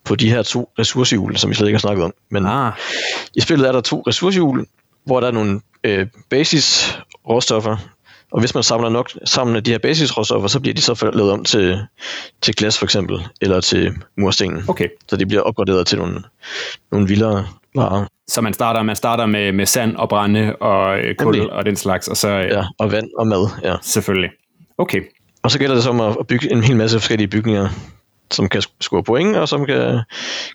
[0.04, 2.14] på de her to ressourcehjul, som vi slet ikke har snakket om.
[2.30, 2.72] Men ah.
[3.36, 4.66] i spillet er der to ressourcehjul,
[5.06, 6.98] hvor der er nogle øh, basis
[7.30, 7.78] råstoffer,
[8.32, 11.32] og hvis man samler nok sammen af de her basisråstoffer, så bliver de så lavet
[11.32, 11.80] om til,
[12.42, 14.64] til glas for eksempel, eller til mursten.
[14.68, 14.88] Okay.
[15.08, 16.24] Så de bliver opgraderet til nogle,
[16.92, 18.06] nogle vildere varer.
[18.28, 21.50] Så man starter, man starter med, med sand og brænde og øh, kul Jamen.
[21.50, 22.30] og den slags, og så...
[22.30, 23.76] Øh, ja, og vand og mad, ja.
[23.82, 24.30] Selvfølgelig.
[24.78, 25.02] Okay.
[25.44, 27.70] Og så gælder det så om at bygge en hel masse forskellige bygninger,
[28.32, 30.02] som kan score point, og som kan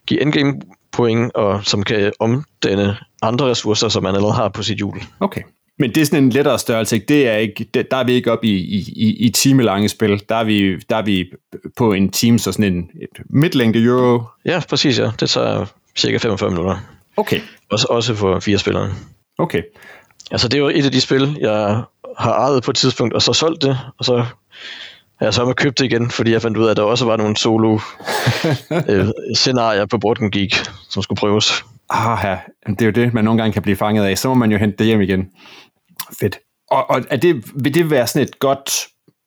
[0.06, 0.60] give endgame
[0.92, 5.02] point, og som kan omdanne andre ressourcer, som man allerede har på sit hjul.
[5.20, 5.40] Okay.
[5.80, 7.06] Men det er sådan en lettere størrelse, ikke?
[7.06, 8.56] Det er ikke, det, der er vi ikke oppe i,
[8.96, 10.22] i, i timelange spil.
[10.28, 11.32] Der er, vi, der er vi
[11.76, 12.90] på en team, så sådan en
[13.30, 14.22] midtlængde euro.
[14.44, 15.10] Ja, præcis ja.
[15.20, 15.66] Det tager
[15.96, 16.76] cirka 45 minutter.
[17.16, 17.40] Okay.
[17.70, 18.90] Også, også for fire spillere.
[19.38, 19.62] Okay.
[20.30, 21.82] Altså det er jo et af de spil, jeg
[22.18, 25.54] har ejet på et tidspunkt, og så solgt det, og så har jeg så med
[25.54, 27.78] købt det igen, fordi jeg fandt ud af, at der også var nogle solo
[28.88, 30.54] øh, scenarier på Borten Geek,
[30.90, 31.64] som skulle prøves.
[31.90, 32.38] Ah, ja.
[32.66, 34.18] Det er jo det, man nogle gange kan blive fanget af.
[34.18, 35.30] Så må man jo hente det hjem igen.
[36.20, 36.38] Fedt.
[36.70, 38.70] Og, og er det, vil det være sådan et godt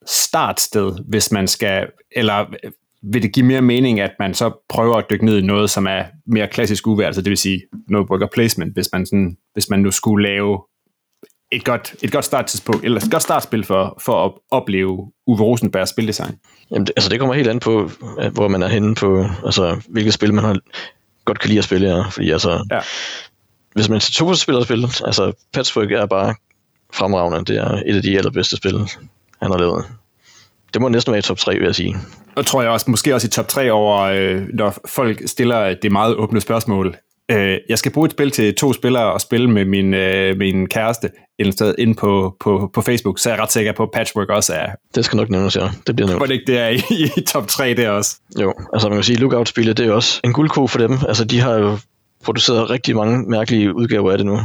[0.06, 2.46] startsted, hvis man skal, eller
[3.02, 5.86] vil det give mere mening, at man så prøver at dykke ned i noget, som
[5.86, 9.70] er mere klassisk uvær, altså det vil sige noget worker placement, hvis man, sådan, hvis
[9.70, 10.58] man nu skulle lave
[11.52, 15.90] et godt, et godt starttidspunkt, eller et godt startspil for, for at opleve Uwe Rosenbergs
[15.90, 16.38] spildesign?
[16.70, 17.90] Jamen, det, altså det kommer helt an på,
[18.32, 20.58] hvor man er henne på, altså hvilket spil man har,
[21.24, 22.02] godt kan lide at spille, ja.
[22.02, 22.80] Fordi altså, ja.
[23.74, 26.34] hvis man til to spiller spil, altså Patchwork er bare
[26.94, 27.52] fremragende.
[27.52, 28.78] Det er et af de allerbedste spil,
[29.42, 29.84] han har lavet.
[30.74, 31.96] Det må næsten være i top 3, vil jeg sige.
[32.36, 35.92] Og tror jeg også, måske også i top 3 over, øh, når folk stiller det
[35.92, 36.96] meget åbne spørgsmål.
[37.30, 40.66] Øh, jeg skal bruge et spil til to spillere og spille med min, øh, min
[40.66, 43.90] kæreste et sted ind på, på, på Facebook, så er jeg ret sikker på, at
[43.94, 44.66] Patchwork også er...
[44.94, 45.68] Det skal nok nævnes, ja.
[45.86, 46.20] Det bliver nævnt.
[46.20, 48.16] Hvor det ikke det er i, i top 3 der også.
[48.40, 50.98] Jo, altså man kan sige, Lookout-spillet, det er jo også en guldko for dem.
[51.08, 51.78] Altså de har jo
[52.24, 54.40] produceret rigtig mange mærkelige udgaver af det nu.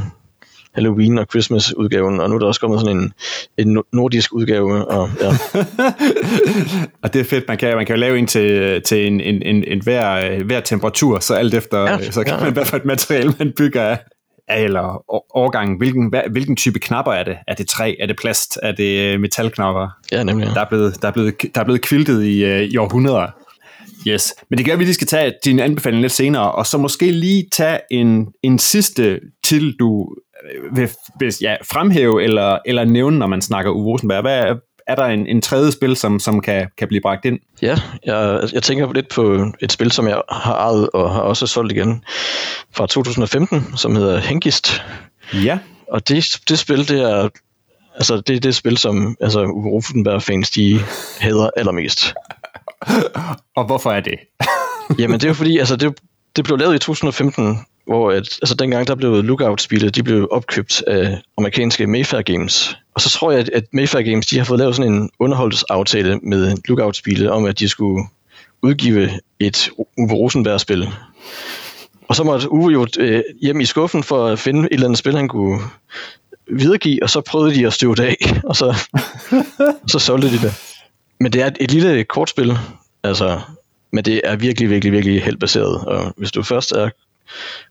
[0.75, 3.13] Halloween og Christmas udgaven, og nu er der også kommet sådan en,
[3.57, 4.87] en nordisk udgave.
[4.87, 5.27] Og, ja.
[7.03, 9.41] og det er fedt, man kan, man kan jo lave en til, til en, en,
[9.41, 12.43] en, en hver, hver temperatur, så alt efter, ja, så kan ja.
[12.43, 13.97] man hvad for et materiale man bygger
[14.47, 15.03] af eller
[15.37, 17.37] årgangen, hvilken, hvilken type knapper er det?
[17.47, 17.95] Er det træ?
[17.99, 18.59] Er det plast?
[18.63, 19.87] Er det øh, metalknapper?
[20.11, 20.47] Ja, nemlig.
[20.47, 23.27] Der er blevet, der er blevet, der er blevet kviltet i, øh, i århundreder.
[24.07, 24.33] Yes.
[24.49, 27.11] Men det gør, at vi lige skal tage din anbefaling lidt senere, og så måske
[27.11, 30.15] lige tage en, en sidste til, du
[30.71, 34.21] vil, vil ja, fremhæve eller, eller nævne, når man snakker Uwe Rosenberg.
[34.21, 34.55] Hvad,
[34.87, 37.39] er der en, en tredje spil, som, som kan, kan blive bragt ind?
[37.61, 37.75] Ja,
[38.05, 41.71] jeg, jeg tænker lidt på et spil, som jeg har ejet og har også solgt
[41.71, 42.03] igen
[42.71, 44.83] fra 2015, som hedder Hengist.
[45.33, 45.59] Ja.
[45.87, 47.29] Og det, det spil, det er
[47.95, 50.79] altså det er det spil, som altså, Uwe Rosenberg-fans, de
[51.19, 52.13] hader allermest.
[53.57, 54.15] og hvorfor er det?
[54.99, 55.99] Jamen det er jo fordi, altså det,
[56.35, 60.83] det blev lavet i 2015, hvor at, altså dengang der blev Lookout-spillet, de blev opkøbt
[60.87, 62.77] af amerikanske Mayfair Games.
[62.93, 66.57] Og så tror jeg, at Mayfair Games, de har fået lavet sådan en underholdsaftale med
[66.67, 68.07] Lookout-spillet om, at de skulle
[68.61, 70.89] udgive et Uwe Rosenberg-spil.
[72.07, 74.99] Og så måtte Uwe jo øh, hjem i skuffen for at finde et eller andet
[74.99, 75.59] spil, han kunne
[76.51, 78.15] videregive, og så prøvede de at støve det af,
[78.49, 78.75] og så,
[79.87, 80.53] så solgte de det.
[81.19, 82.57] Men det er et, et lille kortspil,
[83.03, 83.39] altså,
[83.91, 85.85] men det er virkelig, virkelig, virkelig heldbaseret.
[85.85, 86.89] Og hvis du først er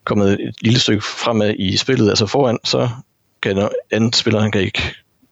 [0.05, 2.88] kommet et lille stykke fremad i spillet, altså foran, så
[3.42, 4.83] kan en anden spiller, han kan ikke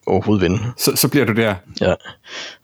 [0.07, 0.73] overhovedet vinde.
[0.77, 1.55] Så, så bliver du der?
[1.81, 1.95] Ja.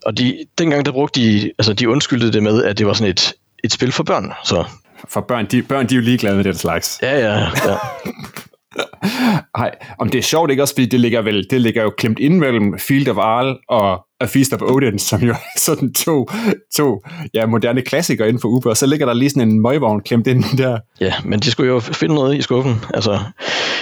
[0.05, 3.11] Og de, dengang der brugte de, altså de undskyldte det med, at det var sådan
[3.11, 4.33] et, et spil for børn.
[4.45, 4.63] Så.
[5.09, 6.99] For børn, de, børn, de er jo ligeglade med den slags.
[7.01, 7.77] Ja, ja, ja.
[9.57, 12.19] Nej, om det er sjovt ikke også, fordi det ligger vel, det ligger jo klemt
[12.19, 16.29] ind mellem Field of Arl og A Feast of Odin, som jo er sådan to,
[16.75, 17.01] to
[17.33, 20.27] ja, moderne klassikere inden for Uber, og så ligger der lige sådan en møgvogn klemt
[20.27, 20.79] ind der.
[21.01, 22.75] Ja, men de skulle jo finde noget i skuffen.
[22.93, 23.19] Altså,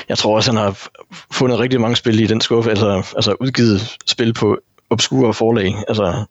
[0.10, 0.88] jeg tror også, han har
[1.32, 4.58] fundet rigtig mange spil i den skuffe, altså, altså udgivet spil på
[4.90, 5.76] obskure forlag.
[5.88, 6.26] Altså,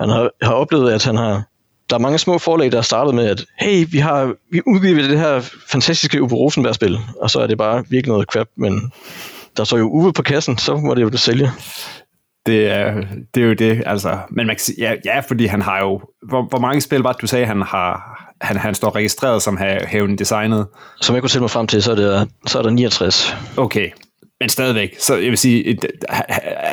[0.00, 1.42] han har, har oplevet, at han har
[1.90, 5.10] der er mange små forlag, der er startet med, at hey, vi har vi udgivet
[5.10, 8.92] det her fantastiske Uwe Rosenberg-spil, og så er det bare virkelig noget crap, men
[9.56, 11.50] der står jo Uwe på kassen, så må det jo det sælge.
[12.46, 12.94] Det er,
[13.34, 16.00] det er jo det, altså, men man kan sige, ja, ja, fordi han har jo,
[16.28, 19.58] hvor, hvor mange spil var det, du sagde, han har, han, han står registreret som
[19.86, 20.66] haven designet?
[21.00, 23.36] Som jeg kunne tælle mig frem til, så er, det, så er der 69.
[23.56, 23.90] Okay,
[24.40, 25.86] men stadigvæk, så jeg vil sige, et,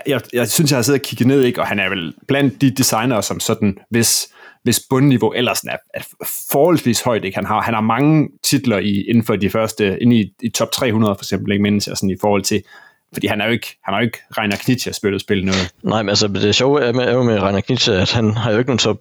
[0.07, 2.61] jeg, jeg synes, jeg har siddet og kigget ned, ikke, og han er vel blandt
[2.61, 4.27] de designer, som sådan, hvis,
[4.67, 6.01] hvis bundniveau ellers er, er
[6.51, 7.25] forholdsvis højt.
[7.25, 7.35] Ikke?
[7.35, 10.71] Han, har, han har mange titler i, inden for de første, inde i, i top
[10.71, 12.63] 300 for eksempel, ikke mindst, sådan i forhold til,
[13.13, 15.73] fordi han er jo ikke, han har jo ikke Reiner Knitsch spillet spillet noget.
[15.83, 18.51] Nej, men altså det sjove er, med, er jo med Reiner Knitsch, at han har
[18.51, 18.97] jo ikke nogen top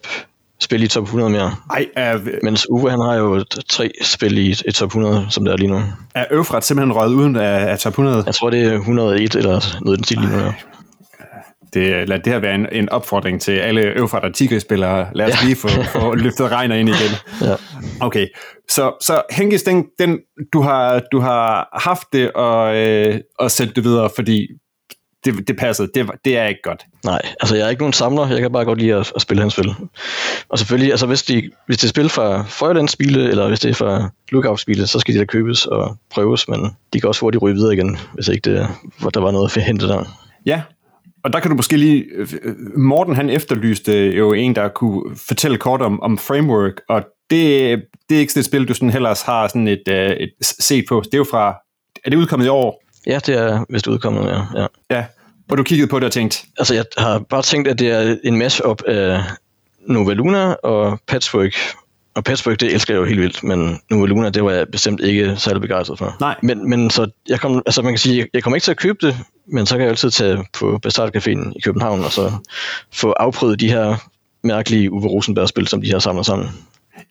[0.61, 1.55] spil i top 100 mere.
[1.71, 5.53] Ej, uh, Mens Uwe, han har jo tre spil i et top 100, som det
[5.53, 5.83] er lige nu.
[6.15, 8.23] Er Øfrat simpelthen røget uden af, af top 100?
[8.27, 10.39] Jeg tror, det er 101 eller noget den stil lige nu.
[10.39, 10.53] Ja
[11.75, 15.09] det, lad det her være en, en opfordring til alle Eufrat og Tigris-spillere.
[15.15, 15.47] Lad os ja.
[15.47, 17.11] lige få, få løftet Regner ind igen.
[17.41, 17.55] Ja.
[18.01, 18.27] Okay,
[18.71, 20.19] så, så Henkis, den, den,
[20.53, 24.47] du, har, du har haft det og, øh, og sendt det videre, fordi
[25.27, 25.91] det, det passede.
[25.95, 26.85] Det, det er ikke godt.
[27.05, 28.29] Nej, altså jeg er ikke nogen samler.
[28.29, 29.75] Jeg kan bare godt lide at, at spille hans spil.
[30.49, 33.75] Og selvfølgelig, altså hvis, de, hvis det er spil fra Feuerland-spile, eller hvis det er
[33.75, 37.55] fra Lookout-spile, så skal de da købes og prøves, men de kan også hurtigt ryge
[37.55, 38.69] videre igen, hvis ikke det,
[39.15, 40.05] der var noget for at hente der.
[40.47, 40.63] Ja,
[41.27, 42.05] og der kan du måske lige...
[42.77, 48.15] Morten han efterlyste jo en, der kunne fortælle kort om, om framework, og det, det
[48.15, 51.03] er ikke sådan et spil, du sådan ellers har sådan et, øh, et set på.
[51.05, 51.57] Det er jo fra...
[52.05, 52.83] Er det udkommet i år?
[53.07, 54.61] Ja, det er vist udkommet, ja.
[54.61, 54.67] ja.
[54.91, 55.05] Ja,
[55.51, 56.45] og du kiggede på det og tænkt?
[56.59, 59.21] Altså, jeg har bare tænkt, at det er en masse op af
[59.89, 61.55] Nova Luna og Patchwork
[62.17, 65.01] og Patchwork, det elsker jeg jo helt vildt, men nu Luna, det var jeg bestemt
[65.01, 66.17] ikke særlig begejstret for.
[66.21, 66.35] Nej.
[66.43, 69.07] Men, men så jeg kom, altså man kan sige, jeg kommer ikke til at købe
[69.07, 72.33] det, men så kan jeg altid tage på Bastard Caféen i København, og så
[72.93, 73.97] få afprøvet de her
[74.45, 76.49] mærkelige Uwe Rosenberg-spil, som de har samlet sammen.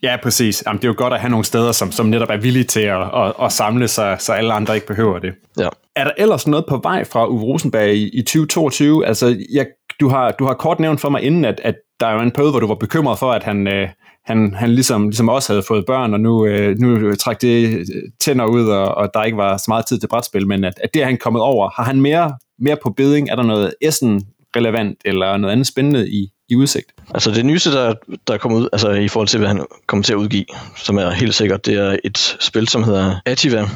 [0.03, 0.63] Ja, præcis.
[0.67, 2.79] Jamen, det er jo godt at have nogle steder, som, som netop er villige til
[2.79, 5.33] at, at, at samle sig, så alle andre ikke behøver det.
[5.59, 5.69] Ja.
[5.95, 9.05] Er der ellers noget på vej fra Uwe Rosenberg i, i 2022?
[9.05, 9.67] Altså, jeg,
[9.99, 12.51] du, har, du har kort nævnt for mig inden, at, at der er en periode,
[12.51, 13.89] hvor du var bekymret for, at han, øh,
[14.25, 17.85] han, han ligesom, ligesom også havde fået børn, og nu, øh, nu trak det øh,
[18.19, 20.93] tænder ud, og, og der ikke var så meget tid til brætspil, men at, at
[20.93, 21.69] det er han kommet over.
[21.69, 23.29] Har han mere, mere på beding?
[23.29, 26.91] Er der noget essen relevant, eller noget andet spændende i, i udsigt?
[27.13, 27.93] Altså det nyeste, der,
[28.27, 30.97] der er kommet ud, altså i forhold til, hvad han kommer til at udgive, som
[30.97, 33.69] er helt sikkert, det er et spil, som hedder Ativa,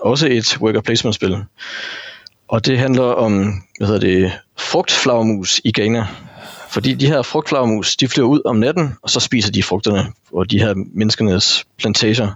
[0.00, 1.36] også et worker placement spil.
[2.48, 6.06] Og det handler om, hvad hedder det, frugtflagermus i Ghana.
[6.78, 10.50] Fordi de her frugtflagermus, de flyver ud om natten, og så spiser de frugterne og
[10.50, 12.28] de her menneskenes plantager.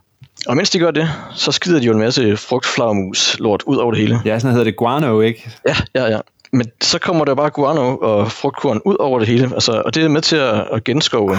[0.47, 3.93] Og mens de gør det, så skider de jo en masse frugtflagermus lort ud over
[3.93, 4.21] det hele.
[4.25, 5.51] Ja, sådan hedder det guano, ikke?
[5.69, 6.19] Ja, ja, ja.
[6.53, 9.51] Men så kommer der bare guano og frugtkorn ud over det hele.
[9.55, 11.33] Altså, og det er med til at, at genskove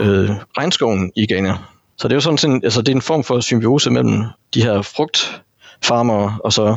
[0.00, 1.56] øh, regnskoven i Ghana.
[1.98, 4.62] Så det er jo sådan, sådan altså, det er en form for symbiose mellem de
[4.62, 6.76] her frugtfarmer og så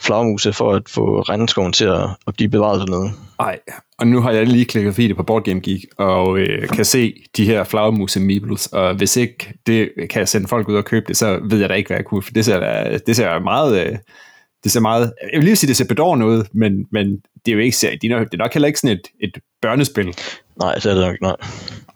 [0.00, 3.10] flagmuse for at få regnskoven til at, at blive bevaret dernede.
[3.40, 3.58] Nej,
[3.98, 7.14] og nu har jeg lige klikket video på Board Game Geek, og øh, kan se
[7.36, 11.04] de her flagmuse meebles, og hvis ikke det kan jeg sende folk ud og købe
[11.08, 13.86] det, så ved jeg da ikke, hvad jeg kunne, for det ser, det ser meget...
[13.86, 13.98] Øh,
[14.64, 17.06] det ser meget, jeg vil lige sige, det ser bedårende ud, men, men
[17.46, 19.42] det er jo ikke, det er, nok, det er nok heller ikke sådan et, et
[19.62, 20.14] børnespil.
[20.60, 21.36] Nej, det er det nok, nej.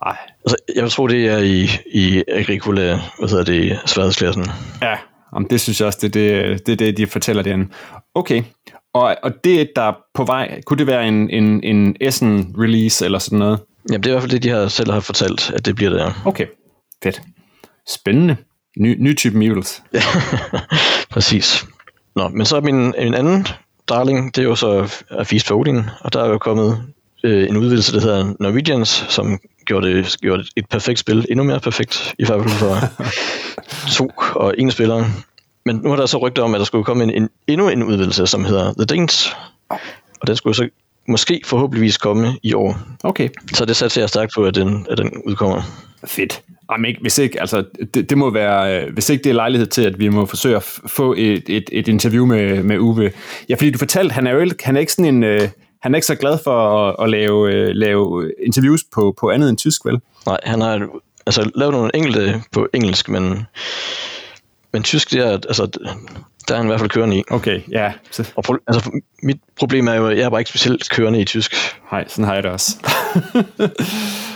[0.05, 0.17] Nej.
[0.45, 4.47] Altså, jeg tror, det er i, i Agricola, hvad hedder det, sværhedsklassen.
[4.83, 4.97] Ja,
[5.35, 7.69] Jamen, det synes jeg også, det er det, det, det, de fortæller derinde.
[8.15, 8.43] Okay,
[8.95, 13.19] og, og det, der er på vej, kunne det være en, en, en Essen-release eller
[13.19, 13.61] sådan noget?
[13.91, 15.91] Jamen, det er i hvert fald det, de har selv har fortalt, at det bliver
[15.91, 16.13] det, ja.
[16.25, 16.47] Okay,
[17.03, 17.23] fedt.
[17.89, 18.37] Spændende.
[18.79, 19.83] Ny, ny type mules.
[19.95, 20.01] Ja,
[21.11, 21.67] præcis.
[22.17, 23.47] Nå, men så er min en anden
[23.89, 26.83] darling, det er jo så A Feast for Odin, og der er jo kommet
[27.25, 31.61] øh, en udvidelse, der hedder Norwegians, som gjorde, det, gjorde et perfekt spil endnu mere
[31.61, 33.05] perfekt, i hvert fald for
[33.97, 35.05] to og en spiller.
[35.65, 37.83] Men nu har der så rygter om, at der skulle komme en, en, endnu en
[37.83, 39.37] udvidelse, som hedder The Dings.
[40.21, 40.69] Og den skulle så
[41.09, 42.79] måske forhåbentligvis komme i år.
[43.05, 43.29] Okay.
[43.55, 45.63] Så det satser jeg stærkt på, at den, at den udkommer.
[46.05, 46.43] Fedt.
[46.73, 49.67] Jamen ikke, hvis ikke, altså, det, det må være, øh, hvis ikke det er lejlighed
[49.67, 53.13] til, at vi må forsøge at få et, et, et interview med, med Uwe.
[53.49, 55.49] Ja, fordi du fortalte, han er jo ikke, han er ikke sådan en, øh,
[55.83, 59.49] han er ikke så glad for at, at lave, øh, lave interviews på, på andet
[59.49, 60.01] end tysk, vel?
[60.27, 60.89] Nej, han har
[61.27, 63.47] altså lavet nogle enkelte på engelsk, men
[64.73, 65.67] men tysk, det er, altså,
[66.49, 67.23] der er han i hvert fald kørende i.
[67.31, 67.93] Okay, ja.
[68.11, 68.91] Så, Og pro- altså,
[69.23, 71.55] mit problem er jo, at jeg er bare ikke specielt kørende i tysk.
[71.91, 72.77] hej, sådan har jeg det også.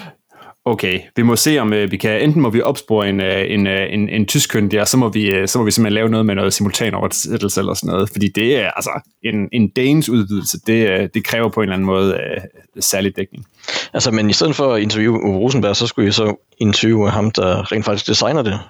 [0.66, 3.66] okay, vi må se om øh, vi kan, enten må vi opspore en, øh, en,
[3.66, 6.08] øh, en, en tysk kyndig, og så må, vi, øh, så må vi simpelthen lave
[6.08, 8.90] noget med noget simultan oversættelse eller sådan noget, fordi det er altså
[9.24, 12.40] en, en Danes udvidelse, det, øh, det kræver på en eller anden måde øh,
[12.80, 13.46] særlig dækning.
[13.92, 17.30] Altså, men i stedet for at interviewe Uwe Rosenberg, så skulle I så interviewe ham,
[17.30, 18.60] der rent faktisk designer det.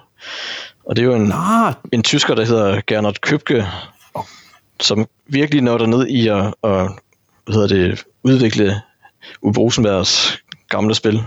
[0.85, 3.65] Og det er jo en, Ah, en tysker, der hedder Gernot Købke,
[4.79, 6.91] som virkelig når ned i at, at
[7.45, 8.81] hvad hedder det, udvikle
[9.41, 11.23] Uwe Rosenbergs gamle spil,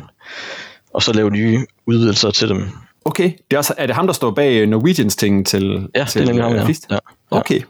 [0.95, 2.69] og så lave nye udvidelser til dem.
[3.05, 3.25] okay.
[3.25, 6.21] Det er, også, er det ham, der står bag øh, Norwegians ting til, Ja, til
[6.21, 6.65] det er nemlig ham, øh, ja.
[6.65, 6.87] Fist?
[6.91, 6.95] ja.
[6.95, 7.39] ja.
[7.39, 7.61] Okay.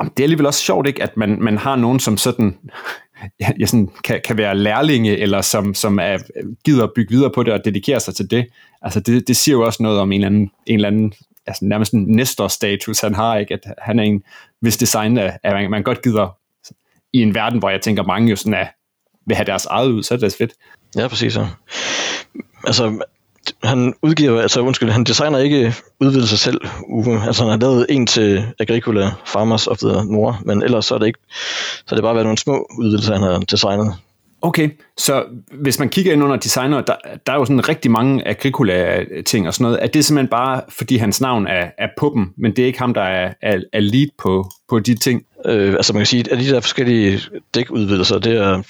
[0.00, 2.58] Jamen, Det er alligevel også sjovt, ikke, at man, man har nogen, som sådan,
[3.40, 6.18] ja, sådan kan, kan være lærlinge, eller som, som er,
[6.64, 8.46] gider at bygge videre på det og dedikere sig til det.
[8.82, 11.12] Altså, det, det siger jo også noget om en eller anden, en eller anden
[11.46, 13.54] altså nærmest en Nestor-status, han har, ikke?
[13.54, 14.22] At han er en,
[14.60, 16.36] hvis design er, at man, man godt gider
[17.12, 18.66] i en verden, hvor jeg tænker, mange jo sådan er,
[19.26, 20.52] vil have deres eget ud, så er det fedt.
[20.96, 21.36] Ja, præcis.
[21.36, 21.46] Ja.
[22.66, 23.04] Altså,
[23.64, 27.22] han udgiver, altså undskyld, han designer ikke udvidelser selv, Uwe.
[27.26, 30.98] Altså han har lavet en til Agricola Farmers of the Nord, men ellers så er
[30.98, 31.18] det ikke,
[31.86, 33.94] så er det bare været nogle små udvidelser, han har designet.
[34.42, 36.94] Okay, så hvis man kigger ind under designer, der,
[37.26, 39.78] der er jo sådan rigtig mange Agricola-ting og sådan noget.
[39.82, 42.78] Er det simpelthen bare, fordi hans navn er, er på dem, men det er ikke
[42.78, 45.22] ham, der er, er, er lead på, på de ting?
[45.46, 47.20] Øh, altså man kan sige, at de der forskellige
[47.54, 48.62] dækudvidelser, det er,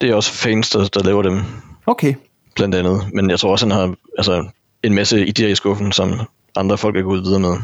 [0.00, 1.40] det er også fans, der, der laver dem,
[1.86, 2.14] Okay,
[2.56, 3.00] blandt andet.
[3.14, 4.48] Men jeg tror også, han har altså,
[4.82, 6.20] en masse idéer i skuffen, som
[6.56, 7.56] andre folk er gået videre med.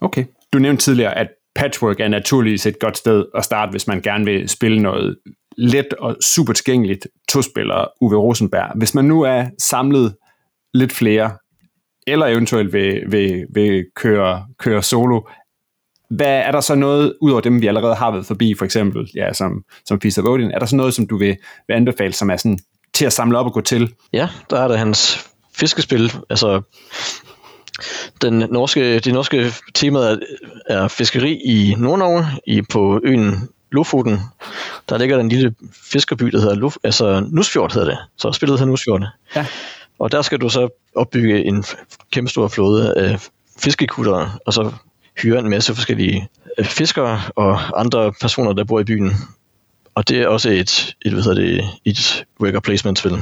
[0.00, 0.24] okay.
[0.52, 4.24] Du nævnte tidligere, at Patchwork er naturligvis et godt sted at starte, hvis man gerne
[4.24, 5.16] vil spille noget
[5.56, 8.72] let og super tilgængeligt to-spiller Uwe Rosenberg.
[8.74, 10.14] Hvis man nu er samlet
[10.74, 11.30] lidt flere,
[12.06, 15.20] eller eventuelt vil, vil, vil køre, køre solo,
[16.10, 19.10] hvad er der så noget, ud over dem, vi allerede har været forbi, for eksempel,
[19.14, 22.12] ja, som, som Peace of Odin, er der så noget, som du vil, vil anbefale,
[22.12, 22.58] som er sådan
[22.94, 23.94] til at samle op og gå til?
[24.12, 26.12] Ja, der er der hans fiskespil.
[26.30, 26.62] Altså,
[28.22, 30.16] den norske, det norske tema er,
[30.66, 34.20] er fiskeri i Nordnorge, i, på øen Lofoten.
[34.88, 35.54] Der ligger der en lille
[35.92, 37.98] fiskerby, der hedder Luf, altså Nusfjord hedder det.
[38.16, 39.04] Så spillet hedder Nusfjord.
[39.36, 39.46] Ja.
[39.98, 41.64] Og der skal du så opbygge en
[42.12, 44.72] kæmpe stor flåde af fiskekuttere, og så
[45.22, 46.28] hyre en masse forskellige
[46.58, 49.12] øh, fiskere og andre personer, der bor i byen.
[49.94, 53.18] Og det er også et, et, hvad hedder det, et worker placement spil.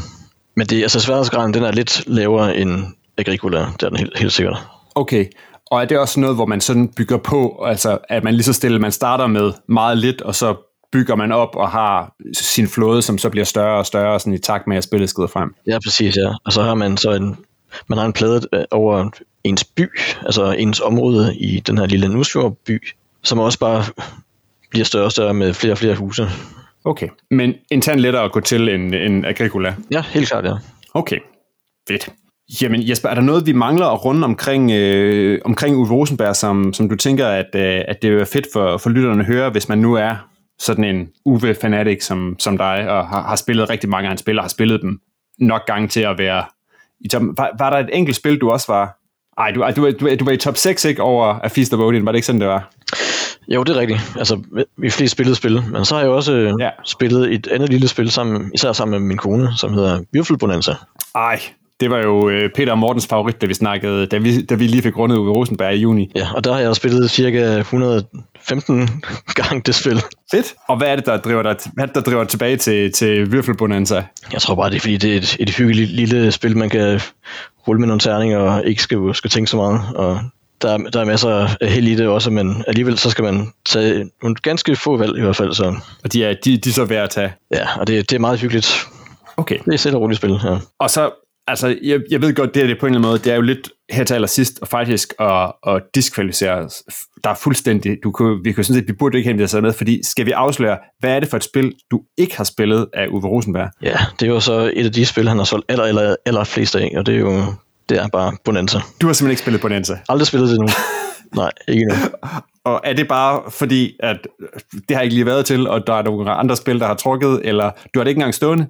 [0.57, 2.85] Men det, altså sværhedsgraden, den er lidt lavere end
[3.19, 4.59] Agricola, det er den helt, helt sikkert.
[4.95, 5.27] Okay,
[5.71, 8.53] og er det også noget, hvor man sådan bygger på, altså at man lige så
[8.53, 10.55] stille, man starter med meget lidt, og så
[10.93, 14.39] bygger man op og har sin flåde, som så bliver større og større, sådan i
[14.39, 15.55] takt med, at spillet skrider frem.
[15.67, 16.33] Ja, præcis, ja.
[16.45, 17.37] Og så har man så en,
[17.89, 19.11] man har en plade øh, over
[19.47, 19.89] ens by,
[20.27, 22.89] altså ens område i den her lille Nusfjord by,
[23.23, 23.85] som også bare
[24.71, 26.29] bliver større og større med flere og flere huse.
[26.85, 29.75] Okay, men en tand lettere at gå til end, end Agricola.
[29.91, 30.53] Ja, helt klart, ja.
[30.95, 31.19] Okay,
[31.89, 32.09] fedt.
[32.63, 36.73] Jamen Jesper, er der noget, vi mangler at runde omkring, øh, omkring Uwe Rosenberg, som,
[36.73, 39.69] som du tænker, at, øh, at det er fedt for, for lytterne at høre, hvis
[39.69, 40.29] man nu er
[40.59, 44.39] sådan en Uwe-fanatik som, som dig, og har, har spillet rigtig mange af hans spil,
[44.39, 45.01] og har spillet dem
[45.39, 46.45] nok gange til at være
[47.01, 47.23] i top.
[47.23, 48.99] Var, var der et enkelt spil, du også var...
[49.39, 52.07] Ej, du, du, du, du var i top 6, ikke, over A Feast of Odin,
[52.07, 52.71] var det ikke sådan, det var?
[53.49, 54.01] Jo, det er rigtigt.
[54.19, 54.43] Altså,
[54.77, 56.53] vi flest spillet spil, men så har jeg også Ja.
[56.65, 56.71] ja.
[56.85, 60.75] spillet et andet lille spil, sammen, især sammen med min kone, som hedder Würfelbonanza.
[61.15, 61.41] Ej,
[61.81, 64.67] det var jo øh, Peter og Mortens favorit, da vi snakkede, da vi, da vi
[64.67, 66.11] lige fik rundet Uwe Rosenberg i juni.
[66.17, 68.89] Ja, og der har jeg spillet cirka 115
[69.35, 70.03] gange det spil.
[70.31, 70.55] Fedt.
[70.69, 72.93] Og hvad er det, der driver dig, hvad er det, der driver dig tilbage til,
[72.93, 74.03] til Würfelbonanza?
[74.33, 77.01] Jeg tror bare, det er fordi, det er et, et hyggeligt lille spil, man kan
[77.69, 79.81] rulle med nogle terninger og ikke skal, skal tænke så meget.
[79.95, 80.21] Og
[80.63, 83.53] der, er- der er masser af held i det også, men alligevel så skal man
[83.67, 85.53] tage nogle ganske få valg i hvert fald.
[85.55, 87.33] Så Og de er, de, de er så værd at tage.
[87.55, 88.87] ja, og det, det er meget hyggeligt.
[89.37, 89.59] Okay.
[89.65, 90.57] Det er selv og roligt spil, ja.
[90.79, 91.11] Og så,
[91.47, 93.37] altså, jeg, jeg ved godt, det er det på en eller anden måde, det er
[93.37, 96.69] jo lidt her til allersidst, og faktisk at, at diskvalificere,
[97.25, 99.73] der er fuldstændig, du kunne, vi kunne sådan set, vi burde ikke have inviteret med,
[99.73, 103.07] fordi skal vi afsløre, hvad er det for et spil, du ikke har spillet af
[103.07, 103.71] Uwe Rosenberg?
[103.83, 106.45] Ja, det er jo så et af de spil, han har solgt aller, aller, aller
[106.45, 107.43] flest af, og det er jo
[107.89, 108.79] det er bare Bonanza.
[109.01, 109.99] Du har simpelthen ikke spillet Bonanza.
[110.09, 110.67] Aldrig spillet det nu.
[111.43, 111.97] Nej, ikke endnu.
[112.65, 114.17] Og er det bare fordi, at
[114.89, 117.41] det har ikke lige været til, og der er nogle andre spil, der har trukket,
[117.45, 118.67] eller du har det ikke engang stående?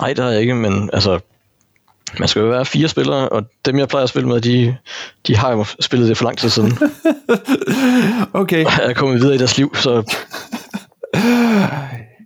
[0.00, 1.20] Nej, det har jeg ikke, men altså,
[2.18, 4.76] man skal jo være fire spillere, og dem, jeg plejer at spille med, de,
[5.26, 6.78] de har jo spillet det for lang tid siden.
[8.32, 8.64] Okay.
[8.64, 10.02] og er kommet videre i deres liv, så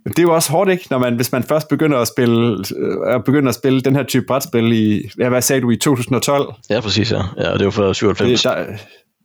[0.07, 0.87] Det er jo også hårdt, ikke?
[0.89, 2.63] Når man, hvis man først begynder at spille,
[3.07, 6.53] øh, begynder at spille den her type brætspil i, ja, hvad sagde du, i 2012?
[6.69, 7.21] ja, præcis, ja.
[7.37, 8.41] Ja, det var for 97.
[8.41, 8.65] Det, der,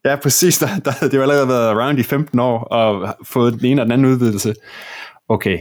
[0.04, 0.58] Ja, præcis.
[0.58, 3.82] Der, der havde det jo allerede været around i 15 år og fået den ene
[3.82, 4.54] og den anden udvidelse.
[5.28, 5.58] Okay.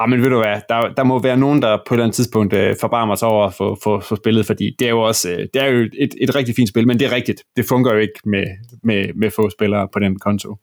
[0.00, 2.14] Ja, men ved du hvad, der, der må være nogen, der på et eller andet
[2.14, 5.38] tidspunkt øh, forbarmer sig over for, for, for spillet, fordi det er jo også øh,
[5.38, 7.42] det er jo et, et rigtig fint spil, men det er rigtigt.
[7.56, 8.44] Det fungerer jo ikke med,
[8.82, 10.56] med, med få spillere på den konto.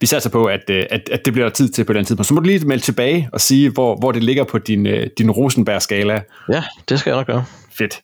[0.00, 2.26] Vi satser på, at, øh, at, at det bliver tid til på den tidspunkt.
[2.26, 5.06] Så må du lige melde tilbage og sige, hvor, hvor det ligger på din, øh,
[5.18, 6.22] din Rosenberg-skala.
[6.52, 7.44] Ja, det skal jeg nok gøre.
[7.78, 8.00] Fedt.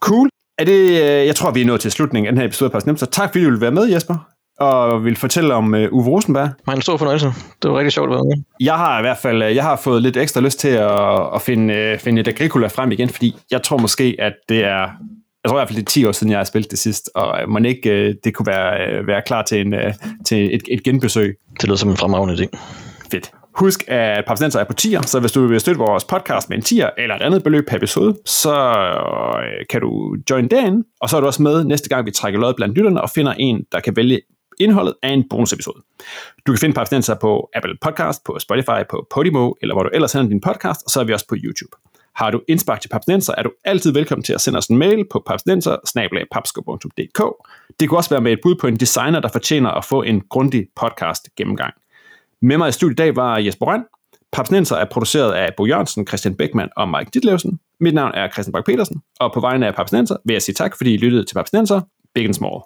[0.00, 0.28] Cool.
[0.58, 2.98] Er det, øh, jeg tror, vi er nået til slutningen af den her episode af
[2.98, 4.30] Så tak, fordi du vil være med, Jesper
[4.60, 6.50] og vil fortælle om uh, Uwe Rosenberg.
[6.66, 7.26] Det en stor fornøjelse.
[7.62, 8.44] Det var rigtig sjovt at være med.
[8.60, 11.98] Jeg har i hvert fald jeg har fået lidt ekstra lyst til at, at finde,
[12.00, 14.88] finde et Agricola frem igen, fordi jeg tror måske, at det er
[15.44, 17.10] jeg tror i hvert fald, det er 10 år siden, jeg har spillet det sidst,
[17.14, 19.74] og man ikke det kunne være, være klar til, en,
[20.26, 21.36] til et, et genbesøg.
[21.60, 22.50] Det lyder som en fremragende ting.
[23.10, 23.30] Fedt.
[23.54, 26.62] Husk, at Papstenser er på tier, så hvis du vil støtte vores podcast med en
[26.62, 28.54] tier eller et andet beløb per episode, så
[29.44, 32.40] øh, kan du join derinde, og så er du også med næste gang, vi trækker
[32.40, 34.20] lod blandt lytterne og finder en, der kan vælge
[34.60, 35.82] indholdet af en bonusepisode.
[36.46, 40.10] Du kan finde Papstenser på Apple Podcast, på Spotify, på Podimo, eller hvor du ellers
[40.10, 41.76] sender din podcast, og så er vi også på YouTube.
[42.14, 45.04] Har du indspark til Papsnenser, er du altid velkommen til at sende os en mail
[45.10, 45.76] på papsnenser
[47.80, 50.22] Det kunne også være med et bud på en designer, der fortjener at få en
[50.30, 51.74] grundig podcast gennemgang.
[52.42, 53.84] Med mig i studiet i dag var Jesper Røn.
[54.32, 57.60] Papsnenser er produceret af Bo Jørgensen, Christian Beckmann og Mike Ditlevsen.
[57.80, 60.76] Mit navn er Christian Bak petersen og på vegne af Papsnenser vil jeg sige tak,
[60.76, 61.80] fordi I lyttede til Papsnenser.
[62.14, 62.60] Big and Small.